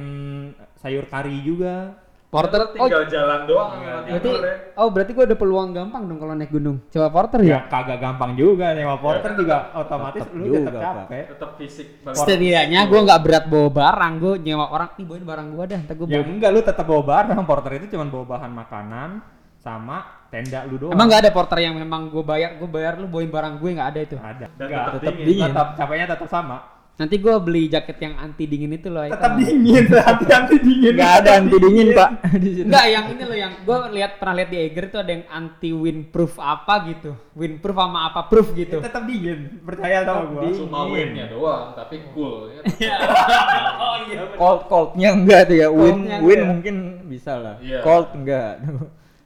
[0.74, 2.00] sayur kari juga.
[2.30, 4.54] Porter, oh tinggal jalan doang sama berarti, ya.
[4.78, 6.78] oh berarti gua ada peluang gampang dong kalau naik gunung.
[6.86, 7.50] Coba porter ya?
[7.50, 11.24] Ya kagak gampang juga nyewa porter juga otomatis Tetep lu juga, tetap capek.
[11.34, 15.64] Tetap fisik Setidaknya gua nggak berat bawa barang, gua nyewa orang, nih bawain barang gua
[15.66, 16.30] dah, gua Ya bawa.
[16.30, 19.10] enggak lu tetap bawa barang, porter itu cuma bawa bahan makanan
[19.58, 19.98] sama
[20.30, 20.94] tenda lu doang.
[20.94, 23.88] Emang nggak ada porter yang memang gua bayar, gua bayar lu bawain barang gue nggak
[23.90, 24.14] ada itu.
[24.14, 24.46] ada.
[24.54, 25.26] Dan Enggak, tetap tetap dingin.
[25.26, 25.50] dingin.
[25.50, 26.69] Tetap capeknya tetap sama.
[26.96, 29.00] Nanti gua beli jaket yang anti dingin itu loh.
[29.02, 30.92] Tetap dingin, hati-hati dingin.
[30.94, 32.08] nggak ada anti dingin pak
[32.44, 35.10] di situ Enggak, yang ini loh yang gua lihat pernah lihat di Eger itu ada
[35.10, 37.16] yang anti windproof apa gitu.
[37.32, 38.84] Windproof sama apa proof gitu.
[38.84, 40.42] Tetap dingin, percaya sama gua.
[40.52, 42.52] Cuma win-nya doang, tapi cool.
[42.52, 42.94] Ya.
[43.80, 44.20] oh iya.
[44.36, 46.48] cold coldnya enggak tuh ya win Coldnya win enggak.
[46.52, 46.76] mungkin
[47.08, 47.80] bisa lah Iya.
[47.80, 48.52] cold enggak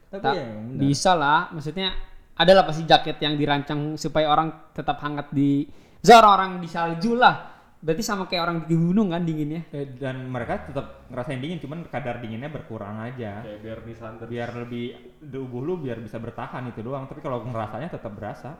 [0.09, 0.79] tapi Ta- ya benar.
[0.79, 1.88] bisa lah, maksudnya
[2.35, 5.66] adalah pasti jaket yang dirancang supaya orang tetap hangat di
[5.98, 7.54] Misal orang-orang di salju lah.
[7.85, 9.68] Berarti sama kayak orang di gunung kan dinginnya.
[9.70, 13.44] Eh, Dan mereka tetap ngerasain dingin, cuman kadar dinginnya berkurang aja.
[13.44, 14.29] Kayak Bernie Sanders.
[14.33, 14.85] Biar lebih
[15.20, 17.05] tubuh lu biar bisa bertahan itu doang.
[17.05, 18.57] Tapi kalau ngerasanya tetap berasa.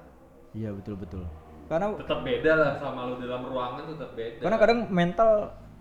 [0.53, 1.25] iya betul betul
[1.67, 4.39] karena Tetap beda lah sama lu dalam ruangan tetap beda.
[4.39, 5.31] karena kadang mental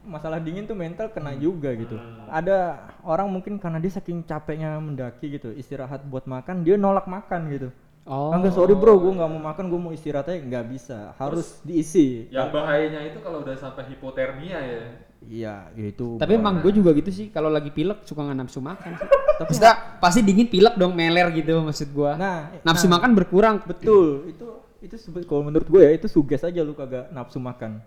[0.02, 1.94] masalah dingin tuh mental kena juga gitu
[2.26, 7.54] ada orang mungkin karena dia saking capeknya mendaki gitu istirahat buat makan dia nolak makan
[7.54, 7.70] gitu
[8.04, 8.36] Oh.
[8.36, 12.28] enggak sorry bro gue nggak mau makan gue mau istirahat aja nggak bisa harus diisi
[12.36, 14.84] yang bahayanya itu kalau udah sampai hipotermia ya.
[15.24, 19.00] iya itu Tapi emang gue juga gitu sih, kalau lagi pilek suka nggak nafsu makan
[19.00, 19.08] sih.
[19.40, 19.54] Tapi
[20.04, 22.20] pasti dingin pilek dong meler gitu maksud gua.
[22.20, 23.64] nah nafsu nah, makan berkurang.
[23.64, 24.48] betul itu
[24.84, 27.80] itu kalau menurut gue ya itu suges aja lu kagak nafsu makan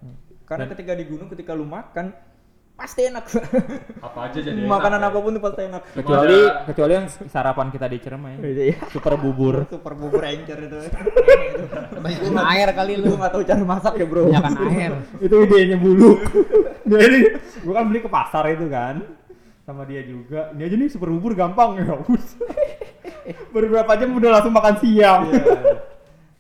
[0.48, 2.16] karena ketika di gunung ketika lu makan
[2.76, 3.24] pasti enak
[4.06, 5.12] Apa aja jadi makanan enak, ya.
[5.12, 8.34] apa pun tuh pasti enak Kecuali kecuali yang sarapan kita di Ciremai.
[8.38, 8.76] Iya.
[8.92, 9.64] Super bubur.
[9.72, 10.76] super bubur encer itu
[12.04, 13.16] Banyakan air kali lu lu.
[13.16, 14.92] nggak tahu cara masak ya bro Banyakan air.
[15.18, 16.20] itu idenya bulu.
[16.84, 17.18] Jadi
[17.64, 19.00] gua kan beli ke pasar itu kan.
[19.64, 20.52] Sama dia juga.
[20.52, 21.96] Ini aja nih super bubur gampang ya.
[23.50, 25.32] Baru berapa jam udah langsung makan siang.
[25.32, 25.80] Iya.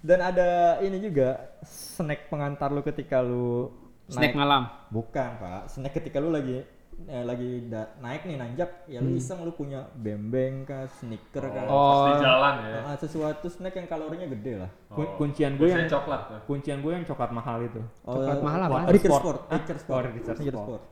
[0.06, 0.50] dan ada
[0.86, 1.34] ini juga
[1.66, 3.74] snack pengantar lu ketika lu
[4.08, 4.62] Snack naik- malam.
[4.88, 6.62] bukan pak snack ketika lu lagi
[7.02, 11.62] eh, lagi da- naik nih nanjak ya lu iseng lu punya bembeng kah sneaker kah
[11.62, 12.16] Pas di Oh.
[12.16, 12.78] jalan ya.
[12.82, 16.22] Ah, sesuatu snack yang kalorinya gede lah Kun- kuncian gue yang coklat.
[16.24, 16.38] ya.
[16.44, 17.82] kuncian gue yang coklat mahal itu.
[18.00, 18.78] Coklat mahal apa?
[18.80, 19.38] Oh, Ricker Sport.
[19.42, 20.02] Oh, Sport.
[20.08, 20.56] Ricker Ricker Sport.
[20.56, 20.82] Sport.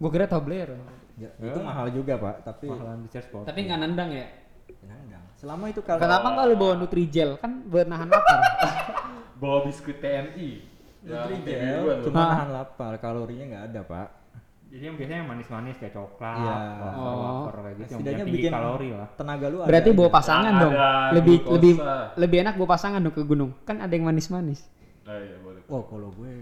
[0.00, 0.68] Gue kira Tobler.
[1.18, 3.44] Ya, itu mahal juga pak tapi Mahalan di Sport.
[3.44, 4.26] Tapi nggak nendang ya.
[4.80, 5.20] nendang.
[5.34, 7.30] selama itu kalau Kenapa nggak lu bawa Nutrijel?
[7.36, 8.38] Kan buat nahan lapar.
[9.40, 10.69] Bawa biskuit TNI.
[11.00, 12.28] Ya, Nutrijel biruan cuma Ah.
[12.30, 14.08] nahan lapar kalorinya nggak ada pak
[14.70, 16.54] Jadi yang biasanya yang manis-manis kayak coklat, Iya.
[16.78, 19.08] wafer, wafer kayak gitu yang setidaknya yang tinggi bikin kalori lah.
[19.16, 20.14] tenaga lu Berarti ada bawa aja.
[20.14, 20.74] pasangan Ada dong.
[21.10, 21.50] Lebih glukosa.
[21.50, 21.74] lebih
[22.16, 23.50] lebih enak bawa pasangan dong ke gunung.
[23.60, 24.60] Kan ada yang manis-manis.
[25.02, 25.62] Oh iya boleh.
[25.66, 26.32] oh kalau gue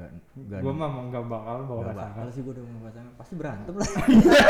[0.00, 0.10] nggak
[0.40, 2.16] nggak Gue mah mau nggak bakal bawa nggak pasangan.
[2.16, 3.88] bakal sih gue udah mau pasangan pasti berantem lah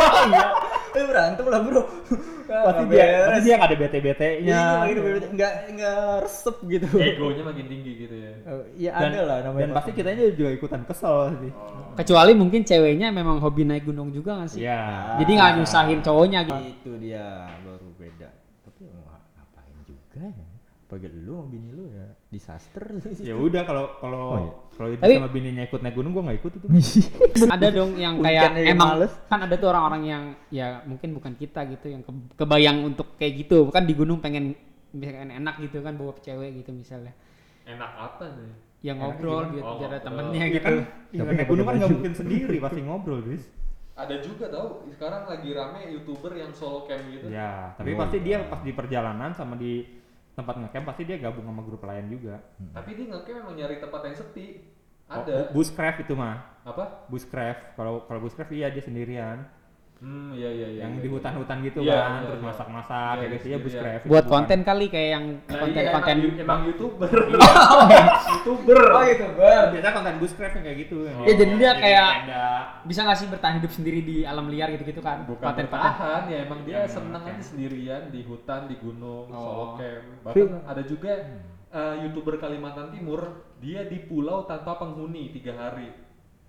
[0.91, 1.83] Eh, berantem lah bro
[2.51, 4.43] Pasti dia, pasti dia nggak ada bete-betenya.
[4.43, 5.31] Iya, gitu, bebek.
[5.31, 6.87] nggak nggak resep gitu.
[6.93, 8.33] Egonya makin tinggi gitu ya.
[8.43, 9.63] Eh, Iya ada lah namanya.
[9.63, 11.53] dan pasti kitanya juga ikutan kesel sih.
[11.93, 14.61] Kecuali mungkin ceweknya memang hobi naik gunung juga nggak sih?
[14.61, 14.83] Iya.
[15.19, 16.59] Jadi nggak nyusahin cowoknya gitu.
[16.65, 17.27] itu dia
[17.61, 18.29] baru beda.
[18.61, 20.47] Tapi mau ngapain juga ya?
[20.91, 22.83] Bagi lu sama bini lu ya disaster
[23.17, 24.53] Ya udah kalau kalau Oh, iya.
[24.75, 26.67] kalau itu Tapi- sama bininya ikut naik gunung gue nggak ikut itu.
[27.55, 29.13] ada dong yang kayak aja emang males.
[29.25, 33.39] kan ada tuh orang-orang yang ya mungkin bukan kita gitu yang ke- kebayang untuk kayak
[33.41, 34.59] gitu bukan di gunung pengen
[34.91, 37.15] pengen enak gitu kan bawa cewek gitu misalnya
[37.63, 38.51] Enak apa nih?
[38.83, 39.55] yang ngobrol gimana?
[39.55, 40.07] gitu Oh, biar ada ngobrol.
[40.27, 43.21] temennya Iya gitu kan, Tapi ya, nggak naik gunung kan nggak mungkin sendiri, pasti ngobrol
[43.23, 43.45] bis.
[43.93, 47.29] Ada juga tau sekarang lagi rame youtuber yang solo cam gitu.
[47.29, 48.41] Ya, tapi Oh, pasti iya.
[48.41, 49.85] dia pas di perjalanan sama di
[50.41, 52.41] tempat ngecamp pasti dia gabung sama grup lain juga.
[52.73, 54.47] Tapi dia ngecam emang nyari tempat yang sepi.
[55.11, 55.53] Oh, Ada.
[55.53, 56.57] bu- bushcraft itu mah.
[56.65, 57.05] Apa?
[57.13, 57.77] Bushcraft.
[57.77, 59.45] Kalau kalau bushcraft iya dia sendirian.
[60.01, 60.81] Hmm, iya iya iya.
[60.83, 61.13] yang iya, di iya.
[61.13, 62.49] hutan-hutan gitu Iya, kan, iya, terus iya.
[62.49, 63.61] masak-masak Iya, kayak gitu ya sendirian.
[63.61, 64.03] bushcraft.
[64.03, 67.09] buat itu bukan- konten kali kayak yang Nah, konten-konten iya, emang, emang youtuber.
[68.33, 68.79] youtuber.
[68.89, 70.97] oh gitu ber Biasanya konten bushcraft yang kayak gitu.
[71.05, 72.17] yang Ya, jadi dia kayak-
[72.83, 76.23] bisa nggak sih bertahan hidup sendiri di alam liar gitu gitu kan Bukan konten-konten bertahan
[76.27, 79.37] ya emang dia seneng aja sendirian di hutan di gunung Oh.
[79.37, 81.13] solo camp bahkan ada juga
[81.69, 83.21] eh, youtuber Kalimantan Timur
[83.59, 85.93] dia di pulau tanpa penghuni tiga hari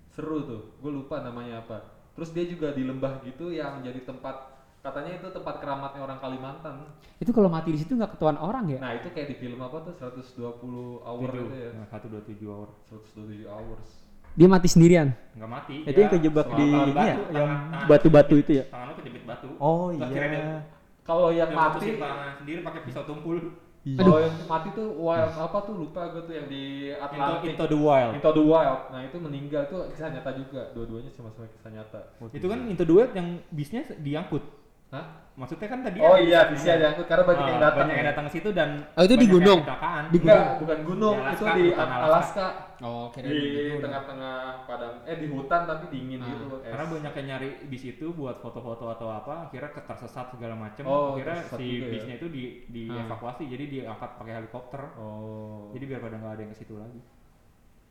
[0.07, 4.51] seru tuh gue lupa namanya apa terus dia juga di lembah gitu yang jadi tempat
[4.81, 6.75] katanya itu tempat keramatnya orang Kalimantan
[7.21, 9.77] itu kalau mati di situ nggak ketahuan orang ya nah itu kayak di film apa
[9.85, 11.45] tuh 120 hour Tujuh.
[11.45, 12.67] itu ya Nah, satu dua tujuh hour.
[12.89, 13.87] 127 hours
[14.31, 15.75] dia mati sendirian Nggak mati.
[15.83, 17.51] itu dia yang kejebak di ini ya, yang
[17.83, 18.65] batu-batu itu ya.
[18.95, 19.47] Kejepit batu.
[19.59, 20.63] Oh iya.
[21.03, 21.99] kalau yang mati
[22.39, 23.37] sendiri pakai pisau tumpul.
[23.81, 23.97] Iya.
[23.97, 27.65] kalau yang mati tuh wild apa tuh lupa gue tuh yang di Into, Atlantik into
[27.65, 28.13] the wild.
[28.13, 28.81] Into the Wild.
[28.93, 30.61] Nah itu meninggal tuh kisah nyata juga.
[30.77, 31.99] Dua-duanya sama-sama kisah nyata.
[32.29, 34.60] Itu kan into the wild yang bisnya diangkut.
[34.91, 35.05] Hah?
[35.31, 37.79] Maksudnya kan tadi Oh iya bisa diangkut karena banyak yang Ah, datang.
[37.87, 39.59] banyak yang datang ke situ dan Oh, itu di banyak yang gunung?
[39.63, 40.03] kecelakaan.
[40.11, 42.03] Di Enggak, bukan gunung, Di itu Alaska, di Alaska.
[42.03, 42.47] Alaska.
[42.81, 43.39] oh Di
[43.79, 44.35] tengah-tengah
[44.67, 46.45] padang eh di hutan tapi dingin Ah, gitu.
[46.59, 46.67] es.
[46.67, 50.83] Karena banyak yang nyari bis itu buat foto-foto atau apa, akhirnya tersesat segala macem.
[50.83, 51.91] Oh, akhirnya tersesat si juga ya?
[51.95, 52.99] bisnya itu di Ah.
[52.99, 54.81] dievakuasi, jadi diangkat pakai helikopter.
[54.99, 55.71] Oh.
[55.71, 56.99] Jadi biar pada nggak ada yang ke situ lagi.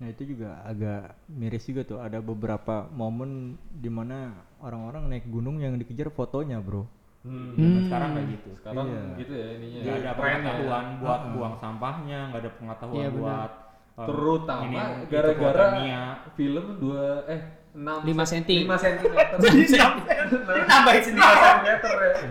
[0.01, 3.31] Nah itu juga agak miris juga tuh ada beberapa momen
[3.69, 6.89] di mana orang-orang naik gunung yang dikejar fotonya bro.
[7.21, 7.53] Hmm.
[7.53, 8.49] Zaman sekarang kayak gitu.
[8.57, 9.03] Sekarang Iya.
[9.21, 9.81] gitu ya ininya.
[9.85, 10.13] Nggak ada ya.
[10.17, 11.31] pengetahuan buat Ah.
[11.31, 13.21] buang sampahnya, nggak ada pengetahuan Iya, benar.
[13.21, 13.51] buat
[13.93, 15.67] um, Terutama gara-gara
[16.33, 18.55] film dua eh 6 Lima senti.
[18.65, 19.15] 5 cm.
[20.65, 21.29] nambahin sendiri.
[21.29, 21.77] cm ya.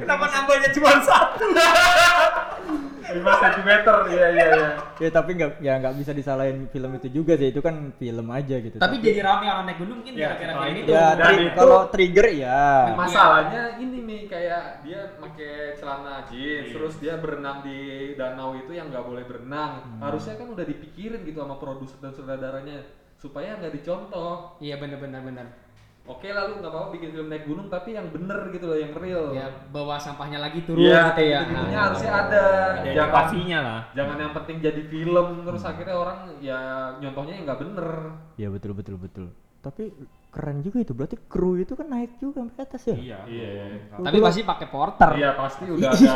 [0.02, 1.46] Kenapa nambahnya cuma satu?
[3.10, 3.70] 5 cm
[4.10, 4.70] iya iya iya.
[5.00, 8.56] Ya tapi nggak ya nggak bisa disalahin film itu juga sih itu kan film aja
[8.58, 8.78] gitu.
[8.78, 10.82] tapi jadi rame orang naik gunung mungkin Ya, gara-gara film itu.
[10.82, 12.62] itu ya Dan tri- itu- kalau trigger ya.
[12.94, 16.74] Masalahnya ini nih kayak dia pakai celana jeans, Iya.
[16.76, 17.80] terus dia berenang di
[18.14, 19.72] danau itu yang nggak boleh berenang.
[19.82, 20.00] Hmm.
[20.02, 22.84] Harusnya kan udah dipikirin gitu sama produser dan saudaranya
[23.16, 24.60] supaya nggak dicontoh.
[24.60, 25.48] iya benar-benar benar
[26.10, 29.30] Oke lalu nggak apa-apa bikin film naik gunung tapi yang bener gitu loh, yang real.
[29.30, 31.86] ya bawa sampahnya lagi turun Iya, gitu ya gitu-gitunya Nah.
[31.86, 32.44] harusnya ada.
[32.74, 33.80] Ada Jangan edukasinya lah.
[33.94, 35.72] jangan yang penting jadi film terus Hmm.
[35.72, 36.60] akhirnya orang ya
[36.98, 37.88] nyontohnya yang nggak bener.
[38.36, 39.26] Ya betul betul betul.
[39.60, 39.94] Tapi
[40.30, 42.96] keren juga itu berarti kru itu kan naik juga sampai atas ya.
[42.96, 43.20] Iya.
[43.26, 43.52] Iya.
[44.00, 46.16] tapi pasti pakai porter Iya pasti udah ada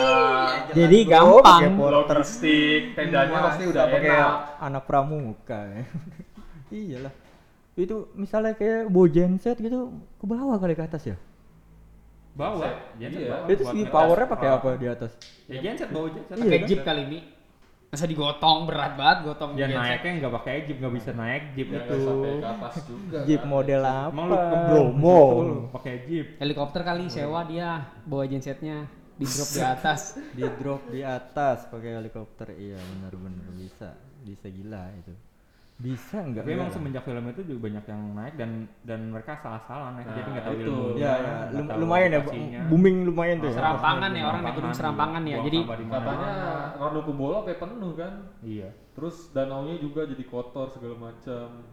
[0.78, 2.18] jadi Bro, gampang pakai porter.
[2.18, 4.18] logistik, tendanya pasti udah pakai
[4.60, 5.84] anak pramuka ya.
[6.74, 7.14] Iyalah.
[7.76, 11.18] Itu misalnya kayak bawa genset gitu ke bawah kali ke atas ya.
[12.34, 12.66] Bawa.
[12.98, 13.10] Iya.
[13.10, 14.58] Genset bawa itu segi powernya pakai Ah.
[14.58, 15.12] apa di atas?
[15.46, 16.34] Ya genset bawa genset.
[16.36, 17.20] pakai Iya, jeep kali ini
[17.88, 19.78] masa digotong berat banget gotong Ya genset.
[19.80, 21.98] naiknya nggak pakai jeep, nggak bisa naik jeep Ya, itu.
[22.36, 23.20] ke atas juga.
[23.24, 23.50] Jeep kan.
[23.52, 24.10] model apa?
[24.10, 25.20] Emang lu ke Bromo.
[25.72, 26.26] Pakai jeep.
[26.38, 27.70] helikopter kali sewa dia
[28.04, 30.02] bawa gensetnya di drop di atas
[30.38, 35.14] di drop di atas pakai helikopter iya benar-benar bisa bisa gila itu
[35.74, 36.76] bisa nggak Tapi emang Nggak.
[36.78, 38.50] semenjak film itu juga banyak yang naik dan
[38.86, 40.64] dan mereka salah-salah naik jadi Nah, nggak tahu itu.
[40.64, 40.86] ilmu.
[40.96, 42.30] ya, ya lum- lumayan ya Bu.
[42.70, 45.38] booming lumayan tuh ya Serampangan ya orang naik gunung serampangan ya.
[45.42, 46.32] Jadi Katanya
[46.78, 48.14] Ranu Kumbolo sampai penuh kan.
[48.42, 48.70] iya.
[48.94, 51.66] Terus danaunya juga jadi kotor segala macam.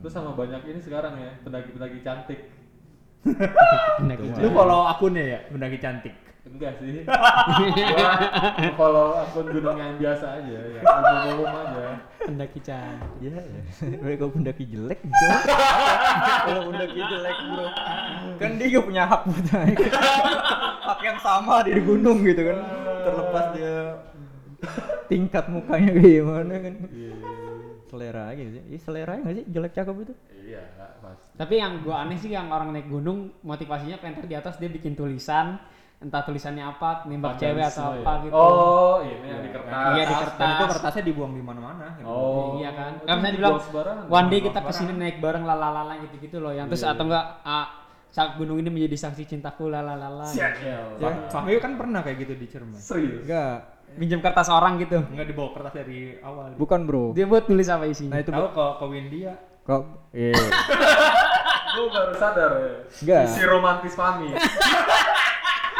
[0.00, 2.40] Terus sama banyak ini sekarang ya pendaki-pendaki cantik.
[3.98, 6.14] pendaki Lu follow akunnya ya, mendaki cantik.
[6.40, 7.04] Enggak sih.
[8.64, 11.84] Gua follow akun gunung yang biasa aja, ya umum-umum aja.
[12.20, 13.10] pendaki cantik.
[13.20, 13.60] Iya, ya.
[14.00, 15.26] mereka pendaki jelek gitu.
[16.48, 17.66] Kalau pendaki jelek bro,
[18.40, 19.78] kan dia juga punya hak buat naik.
[20.80, 22.58] hak yang sama di gunung gitu kan.
[23.04, 23.76] Terlepas dia
[25.12, 26.74] tingkat mukanya kayak gimana kan.
[27.88, 28.62] Selera aja sih.
[28.70, 30.14] Ih, selera nggak sih jelek cakep itu?
[30.40, 30.62] Iya,
[31.04, 31.36] pasti.
[31.36, 34.96] Tapi yang gua aneh sih yang orang naik gunung motivasinya pengen di atas dia bikin
[34.96, 35.60] tulisan
[36.00, 38.24] entah tulisannya apa nembak cewek atau Vandalisme apa ya?
[38.24, 38.32] gitu.
[38.34, 39.84] Oh, ini yang di kertas.
[39.86, 40.48] Iya, di Dan kertas.
[40.50, 41.86] itu kertasnya dibuang di mana-mana.
[41.94, 42.06] gitu.
[42.06, 42.56] Oh.
[42.56, 42.90] Iya kan.
[42.94, 46.50] itu Kan misalnya dibuang dibilang one day kita ke sini naik bareng lalalala gitu-gitu loh.
[46.50, 47.06] Yang terus Iya, atau iya.
[47.06, 47.66] enggak ah,
[48.10, 50.24] saat gunung ini menjadi saksi cintaku lalalala.
[50.24, 50.40] gitu.
[50.98, 52.74] Fah- Fahmi kan pernah kayak gitu di Cerman.
[52.74, 53.22] Serius.
[53.22, 53.56] Enggak.
[53.92, 55.04] Minjem kertas orang gitu.
[55.04, 56.56] Enggak dibawa kertas dari awal.
[56.56, 57.12] Bukan bro.
[57.12, 58.16] Dia buat nulis apa isinya.
[58.16, 59.32] Nah itu Tahu ke ke Windia.
[59.60, 59.82] kok.
[60.10, 60.32] Iya.
[61.70, 62.72] Gue baru sadar ya.
[62.98, 63.22] Enggak.
[63.28, 64.32] Si romantis Fami.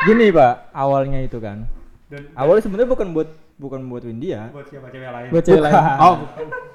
[0.03, 1.69] Gini pak, awalnya itu kan.
[2.07, 5.29] Dan Awalnya sebenarnya bukan buat bukan buat Windia, buat siapa cewek lain.
[5.29, 5.75] buat cewek lain.
[6.01, 6.17] Oh,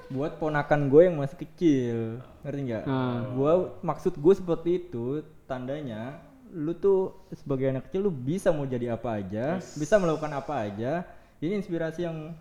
[0.08, 1.98] buat ponakan gue yang masih kecil
[2.40, 3.34] ngerti nggak Hmm.
[3.34, 5.06] gue maksud gue seperti itu
[5.44, 10.54] tandanya lu tuh sebagai anak kecil lu bisa mau jadi apa aja bisa melakukan apa
[10.62, 11.02] aja
[11.40, 12.38] ini inspirasi yang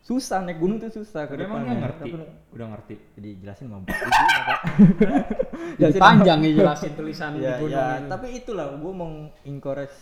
[0.00, 1.74] susah naik gunung tuh susah ke emang dia depannya.
[1.80, 2.02] ngerti.
[2.10, 2.94] Tapi- Udah ngerti.
[3.14, 3.94] jadi jelasin mampu
[5.80, 8.10] jadi panjang ya jelasin tulisan di ya, gunung ya, itu.
[8.10, 9.10] tapi itulah gue mau
[9.44, 9.94] encourage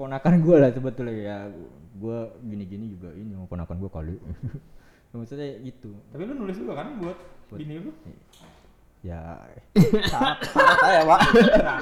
[0.00, 1.36] ponakan gue lah sebetulnya ya
[1.92, 4.14] gue gini-gini juga ini mau ponakan gue kali
[5.12, 7.18] maksudnya gitu Tapi lu nulis juga kan buat
[7.50, 7.92] bini lu?
[9.00, 9.40] ya
[10.06, 10.38] syarat
[10.78, 11.20] aja pak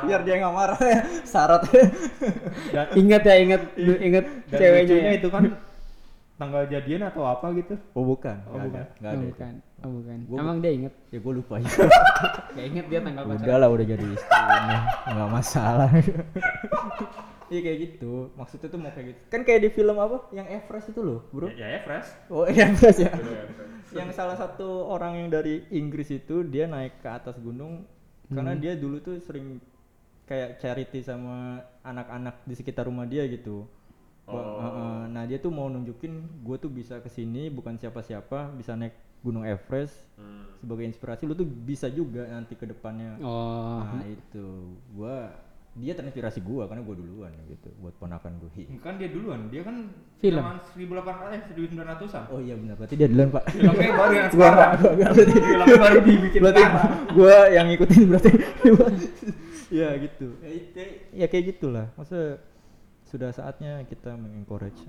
[0.01, 1.63] biar dia nggak marah ya syarat
[2.95, 5.13] Ingat ya, ingat ingat ceweknya ya.
[5.15, 5.51] itu kan
[6.35, 7.75] tanggal jadian atau apa gitu.
[7.93, 8.79] oh bukan Oh, nggak bukan.
[8.79, 9.31] ada nggak Oh, ada itu.
[9.35, 9.53] bukan.
[9.79, 10.19] Oh, bukan.
[10.25, 10.93] Gua- Emang dia inget.
[11.11, 11.67] ya gue lupa ya
[12.55, 13.59] Ya inget dia tanggal udah pacaran.
[13.59, 14.43] lah udah jadi istri
[15.09, 15.91] nggak masalah
[17.49, 18.33] Iya kayak gitu.
[18.37, 19.21] Maksudnya tuh mau kayak gitu.
[19.33, 20.29] Kan kayak di film apa?
[20.33, 21.49] Yang Everest itu loh bro.
[21.53, 22.11] Ya, ya Everest.
[22.29, 23.13] oh Everest ya.
[23.93, 27.89] Yang salah satu orang yang dari Inggris itu dia naik ke atas gunung
[28.29, 29.57] karena dia dulu tuh sering
[30.29, 33.65] kayak charity sama anak-anak di sekitar rumah dia gitu.
[34.29, 35.09] Heeh.
[35.09, 38.93] nah dia tuh mau nunjukin gue tuh bisa ke sini bukan siapa-siapa bisa naik
[39.25, 39.97] gunung Everest
[40.59, 41.23] sebagai inspirasi.
[41.27, 43.19] Lu tuh bisa juga nanti ke depannya.
[43.23, 43.83] Oh.
[43.83, 44.47] Nah itu.
[44.95, 45.31] Gua
[45.79, 48.67] dia terinspirasi gua karena gua duluan gitu buat ponakan gue.
[48.83, 49.89] Kan dia duluan, dia kan
[50.19, 50.43] Film.
[50.43, 52.23] zaman 1800 eh 1900-an.
[52.35, 53.43] Oh iya benar berarti dia duluan pak.
[53.55, 54.71] Filmnya baru yang gua sekarang.
[54.75, 55.35] gua nggak berarti.
[55.39, 56.93] Filmnya baru dibikin berarti sekarang.
[57.15, 58.31] gua yang ngikutin berarti
[59.79, 62.41] ya gitu ya, ya kayak gitulah masa
[63.05, 64.81] sudah saatnya kita mengencourage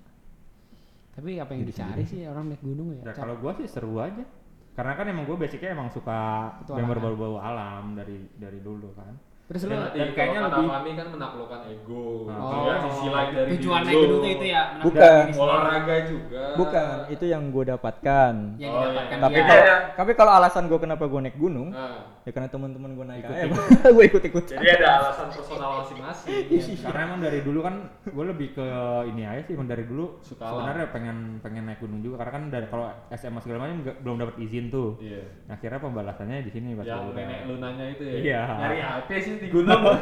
[1.16, 3.12] Tapi apa yang Diri dicari sih orang naik gunung ya?
[3.12, 4.24] Ya, kalau gua sih seru aja.
[4.72, 9.20] Karena kan emang gua basicnya emang suka yang berbau-bau alam dari dari dulu kan.
[9.50, 12.06] Terus lu Dan- kayaknya kata lebih- Fami kan menaklukkan ego.
[12.24, 12.30] Oh.
[12.30, 15.24] Itu kan sisi lain dari tujuan naik gunung tuh itu ya Bukan.
[15.34, 16.44] Olahraga juga.
[16.54, 19.18] bukan itu yang gue dapatkan Yang Oh, iya.
[19.18, 23.06] tapi kalau tapi kalau alasan gue kenapa gue naik gunung Nah, ya karena teman-teman gue
[23.08, 23.46] naik Ikut- aja
[23.96, 26.46] gue ikut ikut jadi ada alasan personal masing-masing.
[26.80, 28.68] Karena emang dari dulu kan gue lebih ke
[29.08, 32.44] ini aja sih, emang dari dulu Suka sebenarnya pengen pengen naik gunung juga karena kan
[32.50, 35.00] dari kalau SMA segala macam belum dapat izin tuh.
[35.00, 35.26] Iya.
[35.46, 38.14] Nah, akhirnya pembalasannya di sini pas Yang nenek lu nanya itu ya.
[38.16, 38.42] Iya.
[38.56, 39.82] Nyari HP sih di gunung.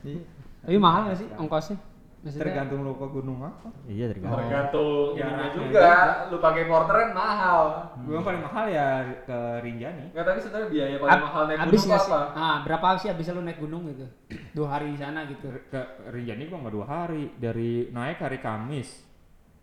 [0.00, 0.20] Iya.
[0.60, 1.76] Tapi mahal gak sih ongkosnya?
[2.20, 3.68] Maksudnya, Tergantung lu ke gunung apa.
[3.84, 5.88] iya tergantung Tergantung Ya, rasanya juga.
[6.28, 7.60] Lu pakai porter kan mahal.
[8.04, 8.88] Gue yang paling mahal ya
[9.24, 10.12] ke Rinjani.
[10.12, 11.92] Enggak tapi sebenarnya biaya paling Ab- mahal naik gunung sih?
[11.94, 12.20] apa?
[12.32, 14.04] Ah, berapa sih habis lu naik gunung gitu?
[14.52, 15.48] Dua hari di sana gitu.
[15.68, 17.24] Ke Rinjani gua nggak dua hari.
[17.34, 18.88] Dari naik hari Kamis,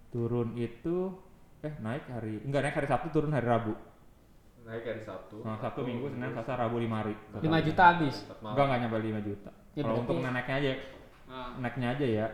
[0.09, 1.13] turun itu
[1.59, 3.73] eh naik hari enggak naik hari Sabtu turun hari Rabu.
[4.67, 5.39] Naik hari Sabtu.
[5.47, 7.15] Nah, Sabtu, Minggu, Senin, Selasa, Rabu lima hari.
[7.31, 8.15] 5 juta habis.
[8.43, 9.51] Enggak enggak nyampe 5 juta.
[9.71, 10.71] Ya, Kalau untuk naiknya aja,
[11.27, 11.51] Ah.
[11.59, 12.27] naiknya aja ya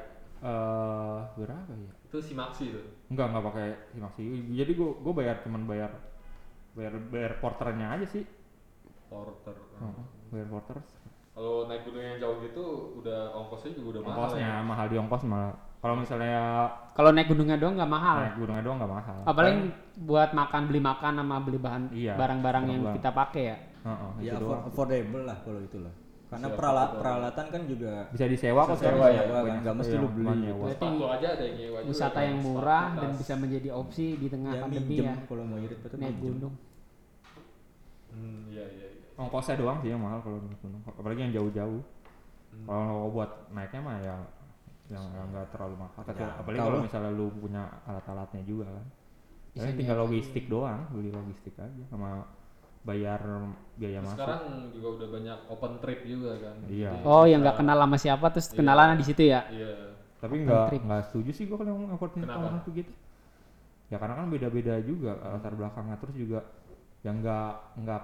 [0.43, 1.93] eh berapa ya?
[2.03, 2.83] Itu si Maxi tuh.
[3.07, 4.21] Enggak enggak pakai simaksi.
[4.51, 5.91] Jadi gua gua bayar cuman bayar
[6.73, 8.25] bayar bayar porternya aja sih.
[9.07, 9.55] Porter.
[9.79, 10.77] Heeh, bayar porter.
[11.33, 12.65] Kalau naik gunung yang jauh gitu
[12.99, 14.61] udah ongkosnya juga udah mahal Ongkosnya ya.
[14.61, 15.55] mahal di ongkos malah.
[15.83, 18.17] Kalau misalnya Kalau naik gunungnya doang nggak mahal.
[18.21, 19.19] naik gunungnya doang nggak mahal.
[19.25, 19.61] Apalagi
[19.99, 23.57] buat makan beli makan sama beli bahan Iya, barang-barang yang kita pakai ya.
[23.83, 24.63] Heeh, ya itu doang.
[24.63, 25.93] afford- affordable lah kalau itulah
[26.25, 27.01] karena Bisa perala- affordable.
[27.03, 29.59] peralatan kan juga Bisa disewa kok sewa ya, Banyak- kan?
[29.59, 30.65] Nggak mesti yang lu beli nyewa.
[31.11, 31.77] Aja ada yang nyewa.
[31.83, 35.13] Wisata kan, yang murah dan bisa menjadi opsi di tengah ya pandemi ya.
[35.27, 36.55] kalau mau irit betul Naik gunung.
[38.09, 39.07] Hmm, iya iya iya.
[39.15, 41.81] ongkosnya doang sih yang mahal kalau naik gunung apalagi yang jauh-jauh
[42.51, 42.65] Hmm.
[42.67, 44.15] kalau buat naiknya mah ya
[44.91, 48.85] yang yang nggak terlalu mahal Ya, apalagi kalau- misalnya lu punya alat-alatnya juga kan
[49.53, 52.25] Paling tinggal logistik doang beli logistik aja sama
[52.83, 53.21] bayar
[53.79, 54.43] biaya masuk sekarang
[54.75, 56.55] juga udah banyak open trip juga kan.
[56.67, 56.91] Iya.
[56.99, 58.55] Jadi Oh, yang nggak kenal sama siapa terus Iya.
[58.59, 59.41] kenalan di situ ya.
[59.47, 59.73] Iya.
[60.19, 62.47] tapi nggak nggak setuju sih gua kalau Kenapa?
[62.47, 62.87] orang tuh gitu
[63.91, 66.39] ya karena kan beda-beda juga latar belakangnya terus juga
[67.03, 67.51] yang nggak
[67.83, 68.01] nggak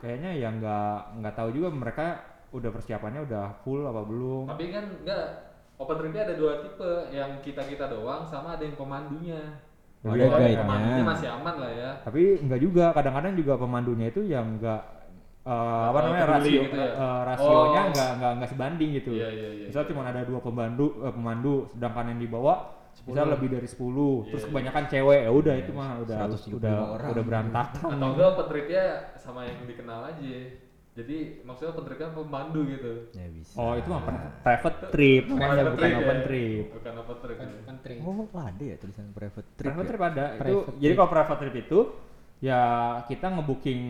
[0.00, 2.24] kayaknya yang nggak nggak tahu juga mereka
[2.56, 5.47] udah persiapannya udah full apa belum Tapi kan enggak
[5.78, 9.62] open tripnya ada dua tipe, yang kita kita doang sama ada yang pemandunya.
[9.98, 11.90] Oh, Ada pemandunya masih aman lah ya.
[12.02, 14.82] tapi nggak juga kadang-kadang juga pemandunya itu yang nggak
[15.42, 16.92] eh, apa namanya rasio gitu ya?
[16.92, 17.90] eh, rasionya Oh.
[17.90, 19.66] nggak nggak nggak sebanding gitu Iya iya iya.
[19.66, 22.54] misal cuma ada dua pemandu eh, pemandu sedangkan yang dibawa
[22.98, 23.32] bisa 10.
[23.32, 23.74] lebih dari 10
[24.28, 27.08] terus Iya, kebanyakan cewek ya udah Iya, itu mah udah 135 udah orang.
[27.10, 28.84] udah berantakan Atau enggak open tripnya
[29.16, 30.26] sama yang dikenal aja.
[30.98, 32.92] Jadi maksudnya open tripnya pemandu gitu.
[33.12, 33.54] Ya bisa.
[33.54, 35.98] oh itu mah pri- private trip makanya Private bukan trip ya.
[36.00, 37.36] open trip Bukan open trip.
[37.38, 37.46] ya.
[37.54, 37.98] Open trip.
[38.02, 39.62] Oh, ada ya tulisan private trip.
[39.64, 39.88] private ya?
[39.88, 41.78] trip ada itu jadi kalau private trip itu
[42.38, 42.60] ya
[43.04, 43.80] kita ngebooking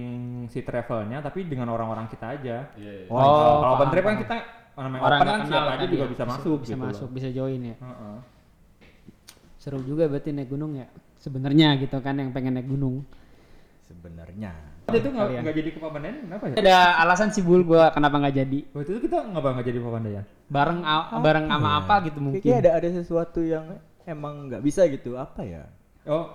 [0.47, 2.93] si travelnya tapi dengan orang-orang kita aja Iya.
[2.99, 3.09] iya.
[3.09, 4.37] Oh, Kalau- open trip kan kita
[4.75, 7.03] namanya Orang open kan kenal siapa aja kan juga ya, bisa masuk bisa gitu masuk,
[7.03, 7.15] loh.
[7.15, 7.77] bisa join ya.
[7.79, 8.17] Heeh.
[9.59, 10.87] Seru juga berarti naik gunung ya.
[11.19, 13.03] Sebenarnya gitu kan yang pengen naik gunung.
[13.89, 14.53] Sebenarnya.
[14.85, 16.55] Waktu itu nggak nggak jadi ke Papandayan kenapa ya?
[16.61, 18.59] Ada alasan sih Bul gua kenapa nggak jadi.
[18.73, 20.25] Waktu itu kita nggak nggak jadi Papandayan.
[20.49, 22.41] Bareng a- bareng sama apa gitu mungkin.
[22.41, 23.65] Kayaknya ada ada sesuatu yang
[24.05, 25.17] emang nggak bisa gitu.
[25.17, 25.65] Apa ya?
[26.05, 26.29] Oh,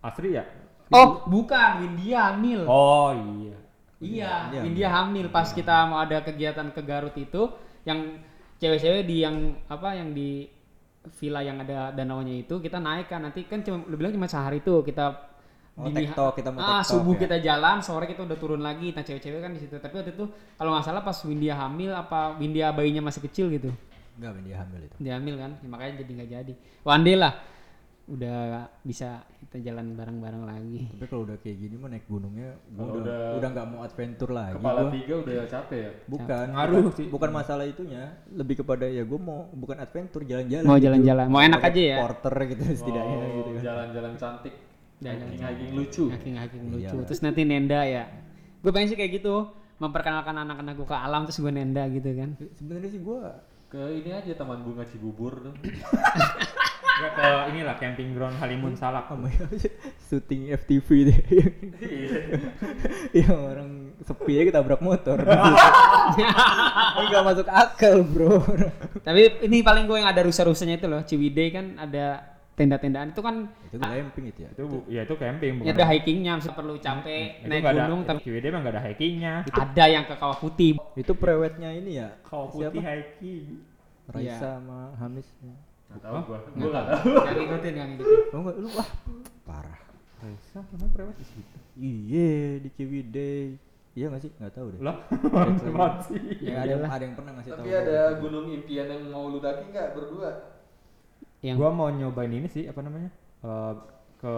[0.00, 0.44] Asri ya?
[0.90, 2.64] Oh, bukan Windia hamil.
[2.68, 3.56] Oh iya.
[4.00, 7.52] Iya, Iya, Windia hamil pas kita mau ada kegiatan ke Garut itu
[7.84, 8.16] yang
[8.56, 10.48] cewek-cewek di yang apa yang di
[11.20, 14.60] villa yang ada danaunya itu kita naik kan nanti kan cuma lu bilang cuma sehari
[14.64, 15.29] tuh kita
[15.72, 17.20] Oh, dini- tektok, kita mau ah, subuh ya.
[17.22, 20.24] kita jalan sore kita udah turun lagi nah cewek-cewek kan di situ tapi waktu itu
[20.54, 23.72] kalau nggak salah pas Windia hamil apa Windia bayinya masih kecil gitu
[24.14, 24.96] Enggak, dia hamil itu.
[24.98, 26.52] dia hamil kan ya, makanya jadi nggak jadi
[26.82, 27.32] one day lah
[28.06, 28.38] udah
[28.82, 33.00] bisa kita jalan bareng-bareng lagi Tapi kalau udah kayak gini mah naik gunungnya gua udah
[33.00, 34.90] udah- udah nggak mau adventure lagi Kepala gua.
[34.90, 35.90] tiga udah capek ya.
[36.04, 37.06] Bukan, Ngaruh bukan, sih.
[37.08, 40.64] bukan masalah itunya, lebih kepada ya gue mau bukan adventure jalan-jalan.
[40.64, 40.84] Mau gitu.
[40.84, 41.96] jalan-jalan, mau enak aja ya.
[42.02, 43.62] Porter gitu setidaknya Oh, gitu kan.
[43.62, 44.54] Jalan-jalan cantik.
[45.00, 45.32] Jalan-jalan.
[45.32, 46.04] Hiking-hiking lucu.
[46.08, 47.04] hacking-hacking Iya lucu lah.
[47.04, 48.04] terus nanti nenda ya
[48.60, 52.36] gue pengen sih kayak gitu memperkenalkan anak-anak gue ke alam terus gue nenda gitu kan
[52.52, 53.20] Sebenarnya sih gue
[53.66, 55.54] Ke ini aja Taman Bunga Cibubur tuh.
[57.00, 59.08] Ya ke inilah camping ground Halimun Salak.
[59.08, 59.48] sama yang
[60.06, 61.18] syuting FTV deh.
[63.16, 63.70] yang orang
[64.00, 65.16] sepi aja ketabrak motor.
[66.92, 68.44] Ini gak masuk akal bro.
[69.00, 73.36] tapi ini paling gue yang ada rusa-rusanya itu loh Ciwidey kan ada tenda-tendaan itu kan
[73.62, 74.50] itu glamping itu ya.
[74.50, 75.74] Itu bu- ya itu camping ya bukan.
[75.74, 78.82] ada hikingnya misalnya perlu capek Itu naik ada, gunung itu tapi CWD mah nggak ada
[78.84, 79.34] hikingnya.
[79.48, 82.08] ada yang ke kawah putih Itu prewednya ini ya.
[82.20, 82.50] Siapa?
[82.50, 83.44] putih hiking.
[84.06, 84.36] Raisa Iya.
[84.36, 85.28] sama Hamis.
[85.86, 86.22] Gak tahu Hah?
[86.22, 86.38] gua.
[86.44, 86.90] Gua nggak tahu.
[86.92, 87.14] tahu.
[87.16, 88.88] Nggak ngikutin nggak ngikutin Oh enggak lu wah
[89.42, 89.78] parah.
[90.20, 91.56] Raisa emang prewed di situ.
[91.74, 93.44] Iya di Ciwidey.
[93.90, 94.30] Iya gak sih?
[94.32, 94.78] Gak tahu deh.
[94.80, 95.70] Lah, Cek lagi.
[95.72, 96.20] banget sih.
[96.40, 97.58] Ya, Ya ada, ada yang pernah ngasih tahu.
[97.58, 100.30] Tapi ada gunung impian yang mau lu daki nggak berdua?
[101.40, 103.10] Yang Gua mau nyobain ini sih apa namanya?
[103.40, 103.74] Eh,
[104.20, 104.34] ke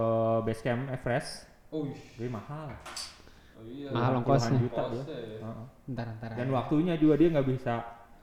[0.46, 1.50] base camp Everest.
[1.74, 1.88] Oh.
[2.18, 2.70] Jadi mahal.
[3.58, 3.88] oh iya.
[3.90, 4.58] Mahal ongkosnya.
[4.60, 5.02] juta dia.
[5.02, 5.38] Ya.
[5.42, 5.66] Heeh.
[5.90, 7.74] ntar ntar Dan waktunya juga dia nggak bisa.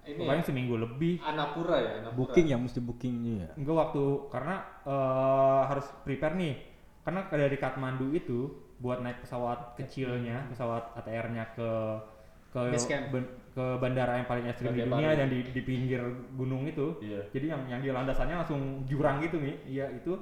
[0.08, 0.48] Ini Pokoknya ya?
[0.48, 1.16] seminggu lebih.
[1.22, 2.18] Anapura ya, Anapura.
[2.18, 3.50] Booking ya mesti booking ya.
[3.60, 4.56] Enggak waktu karena
[4.88, 6.56] eh, harus prepare nih.
[7.04, 8.40] Karena dari Kathmandu itu
[8.80, 11.70] buat naik pesawat kecilnya, pesawat ATR-nya ke
[12.50, 13.12] ke Base camp.
[13.12, 16.02] ben- ke bandara yang paling ekstrim di dunia dan di, di pinggir
[16.38, 16.98] gunung itu.
[17.02, 17.22] Iya.
[17.34, 19.56] Jadi yang yang di landasannya langsung jurang gitu nih.
[19.66, 20.14] Iya, itu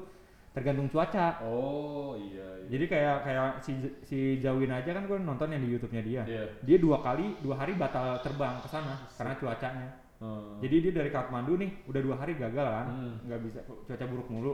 [0.56, 1.44] tergantung cuaca.
[1.46, 2.66] Oh iya.
[2.66, 2.68] iya.
[2.74, 3.72] Jadi kayak kayak si
[4.02, 6.22] si Jawin aja kan gue nonton yang di YouTube-nya dia.
[6.26, 6.44] Iya.
[6.66, 9.90] Dia dua kali dua hari batal terbang ke sana karena cuacanya.
[10.18, 10.58] Hmm.
[10.66, 13.14] Jadi dia dari Kathmandu nih udah dua hari gagal kan, Hmm.
[13.30, 14.54] nggak bisa cuaca buruk mulu.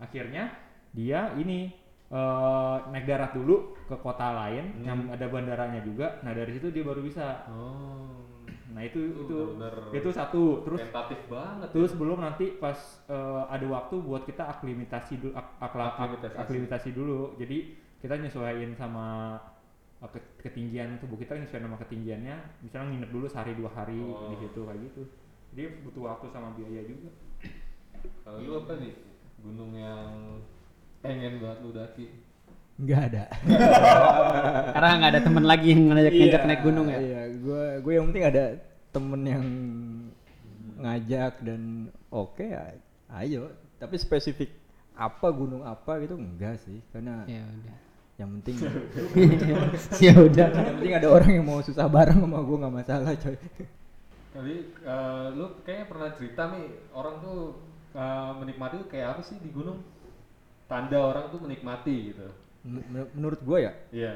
[0.00, 0.48] Akhirnya
[0.96, 1.81] dia ini
[2.12, 4.84] eh, naik darat dulu ke kota lain Hmm.
[4.84, 6.20] yang ada bandaranya juga.
[6.20, 7.48] Nah dari situ dia baru bisa.
[7.48, 8.20] Oh.
[8.72, 10.44] Nah itu Itu itu bener-bener itu satu.
[10.62, 11.68] Terus tentatif banget.
[11.72, 16.36] terus belum nanti pas eh, ada waktu buat kita aklimatasi dulu ak- ak- Aklimatasi.
[16.36, 17.36] aklimatasi dulu.
[17.36, 17.58] Jadi
[17.98, 19.36] kita nyesuaiin sama
[19.98, 22.36] eh, ke- ketinggian tubuh kita nyesuaiin sama ketinggiannya.
[22.60, 24.28] Misalnya nginep dulu sehari dua hari Oh.
[24.28, 25.02] di situ kayak gitu.
[25.52, 27.08] Jadi butuh waktu sama biaya juga.
[28.24, 28.92] Kalau lu apa nih?
[29.38, 30.40] Gunung yang
[31.02, 32.06] pengen banget lu daki.
[32.78, 33.24] Enggak ada.
[34.74, 38.06] karena nggak ada temen lagi yang ngajak ngajak naik gunung ya Iya, gue gue yang
[38.10, 38.44] penting ada
[38.94, 39.44] temen yang
[40.82, 41.62] ngajak dan
[42.08, 42.74] oke ya,
[43.20, 43.52] ayo.
[43.76, 44.50] Tapi spesifik
[44.96, 47.76] apa gunung apa gitu enggak sih, karena ya udah
[48.20, 48.56] yang penting
[50.04, 53.36] ya udah yang penting ada orang yang mau susah bareng sama gue nggak masalah coy
[54.32, 57.40] Jadi eh, lu kayaknya pernah cerita nih orang tuh
[57.96, 59.80] eh, menikmati kayak apa sih di gunung?
[60.72, 62.26] Tanda orang tuh menikmati gitu.
[62.62, 64.12] Men- men- menurut gue ya Iya.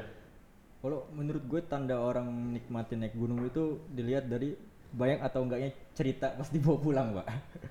[0.79, 4.55] kalau menurut gue tanda orang menikmati naik gunung itu dilihat dari
[4.89, 7.27] banyak atau enggaknya cerita pas dibawa pulang pak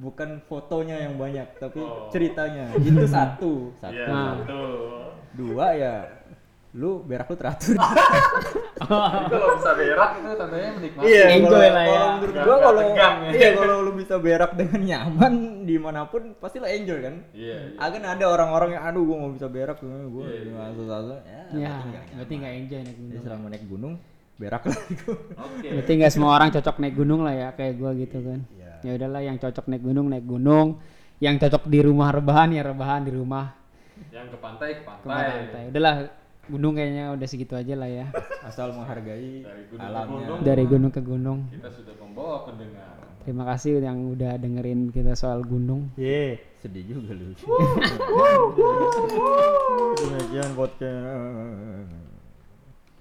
[0.00, 2.08] bukan fotonya yang banyak tapi Oh.
[2.08, 4.32] ceritanya itu satu satu Iya, Nah.
[4.40, 4.74] betul.
[5.34, 5.94] dua ya
[6.74, 7.78] lu berak lu teratur
[9.30, 11.06] kalau bisa berak itu tandanya menikmati.
[11.06, 11.92] Iya, Enjoy kalau- lah ya.
[11.94, 13.08] kalau menurut gua kalau ya.
[13.30, 17.14] iya kalau lu bisa berak dengan nyaman di mana pun pasti lo enjoy kan.
[17.30, 17.78] Iya, iya.
[17.78, 20.66] Akan ada orang-orang yang aduh gua mau bisa berak gua gua Iya, iya.
[20.74, 21.18] susah-susah.
[21.24, 21.74] Ya, ya
[22.12, 23.94] berarti nggak enjoy naik gunung selama naik gunung
[24.34, 25.14] berak lah gua.
[25.40, 25.68] Oke.
[25.70, 28.72] berarti nggak semua orang cocok naik gunung lah ya kayak gua gitu kan Iya.
[28.82, 30.68] ya udahlah yang cocok naik gunung naik gunung
[31.22, 33.54] yang cocok di rumah rebahan ya rebahan di rumah
[34.10, 35.30] Yang ke pantai ke ke pantai.
[35.30, 35.94] pantai udahlah
[36.46, 38.06] gunung kayaknya udah segitu aja lah ya
[38.42, 40.16] Asal menghargai Dari gunung ke alamnya.
[40.20, 40.38] gunung.
[40.42, 42.92] dari gunung ke gunung Kita sudah membawa pendengar.
[43.20, 47.32] terima kasih yang udah dengerin kita soal gunung Ye, sedih juga lu.
[49.96, 52.03] Demikian podcast.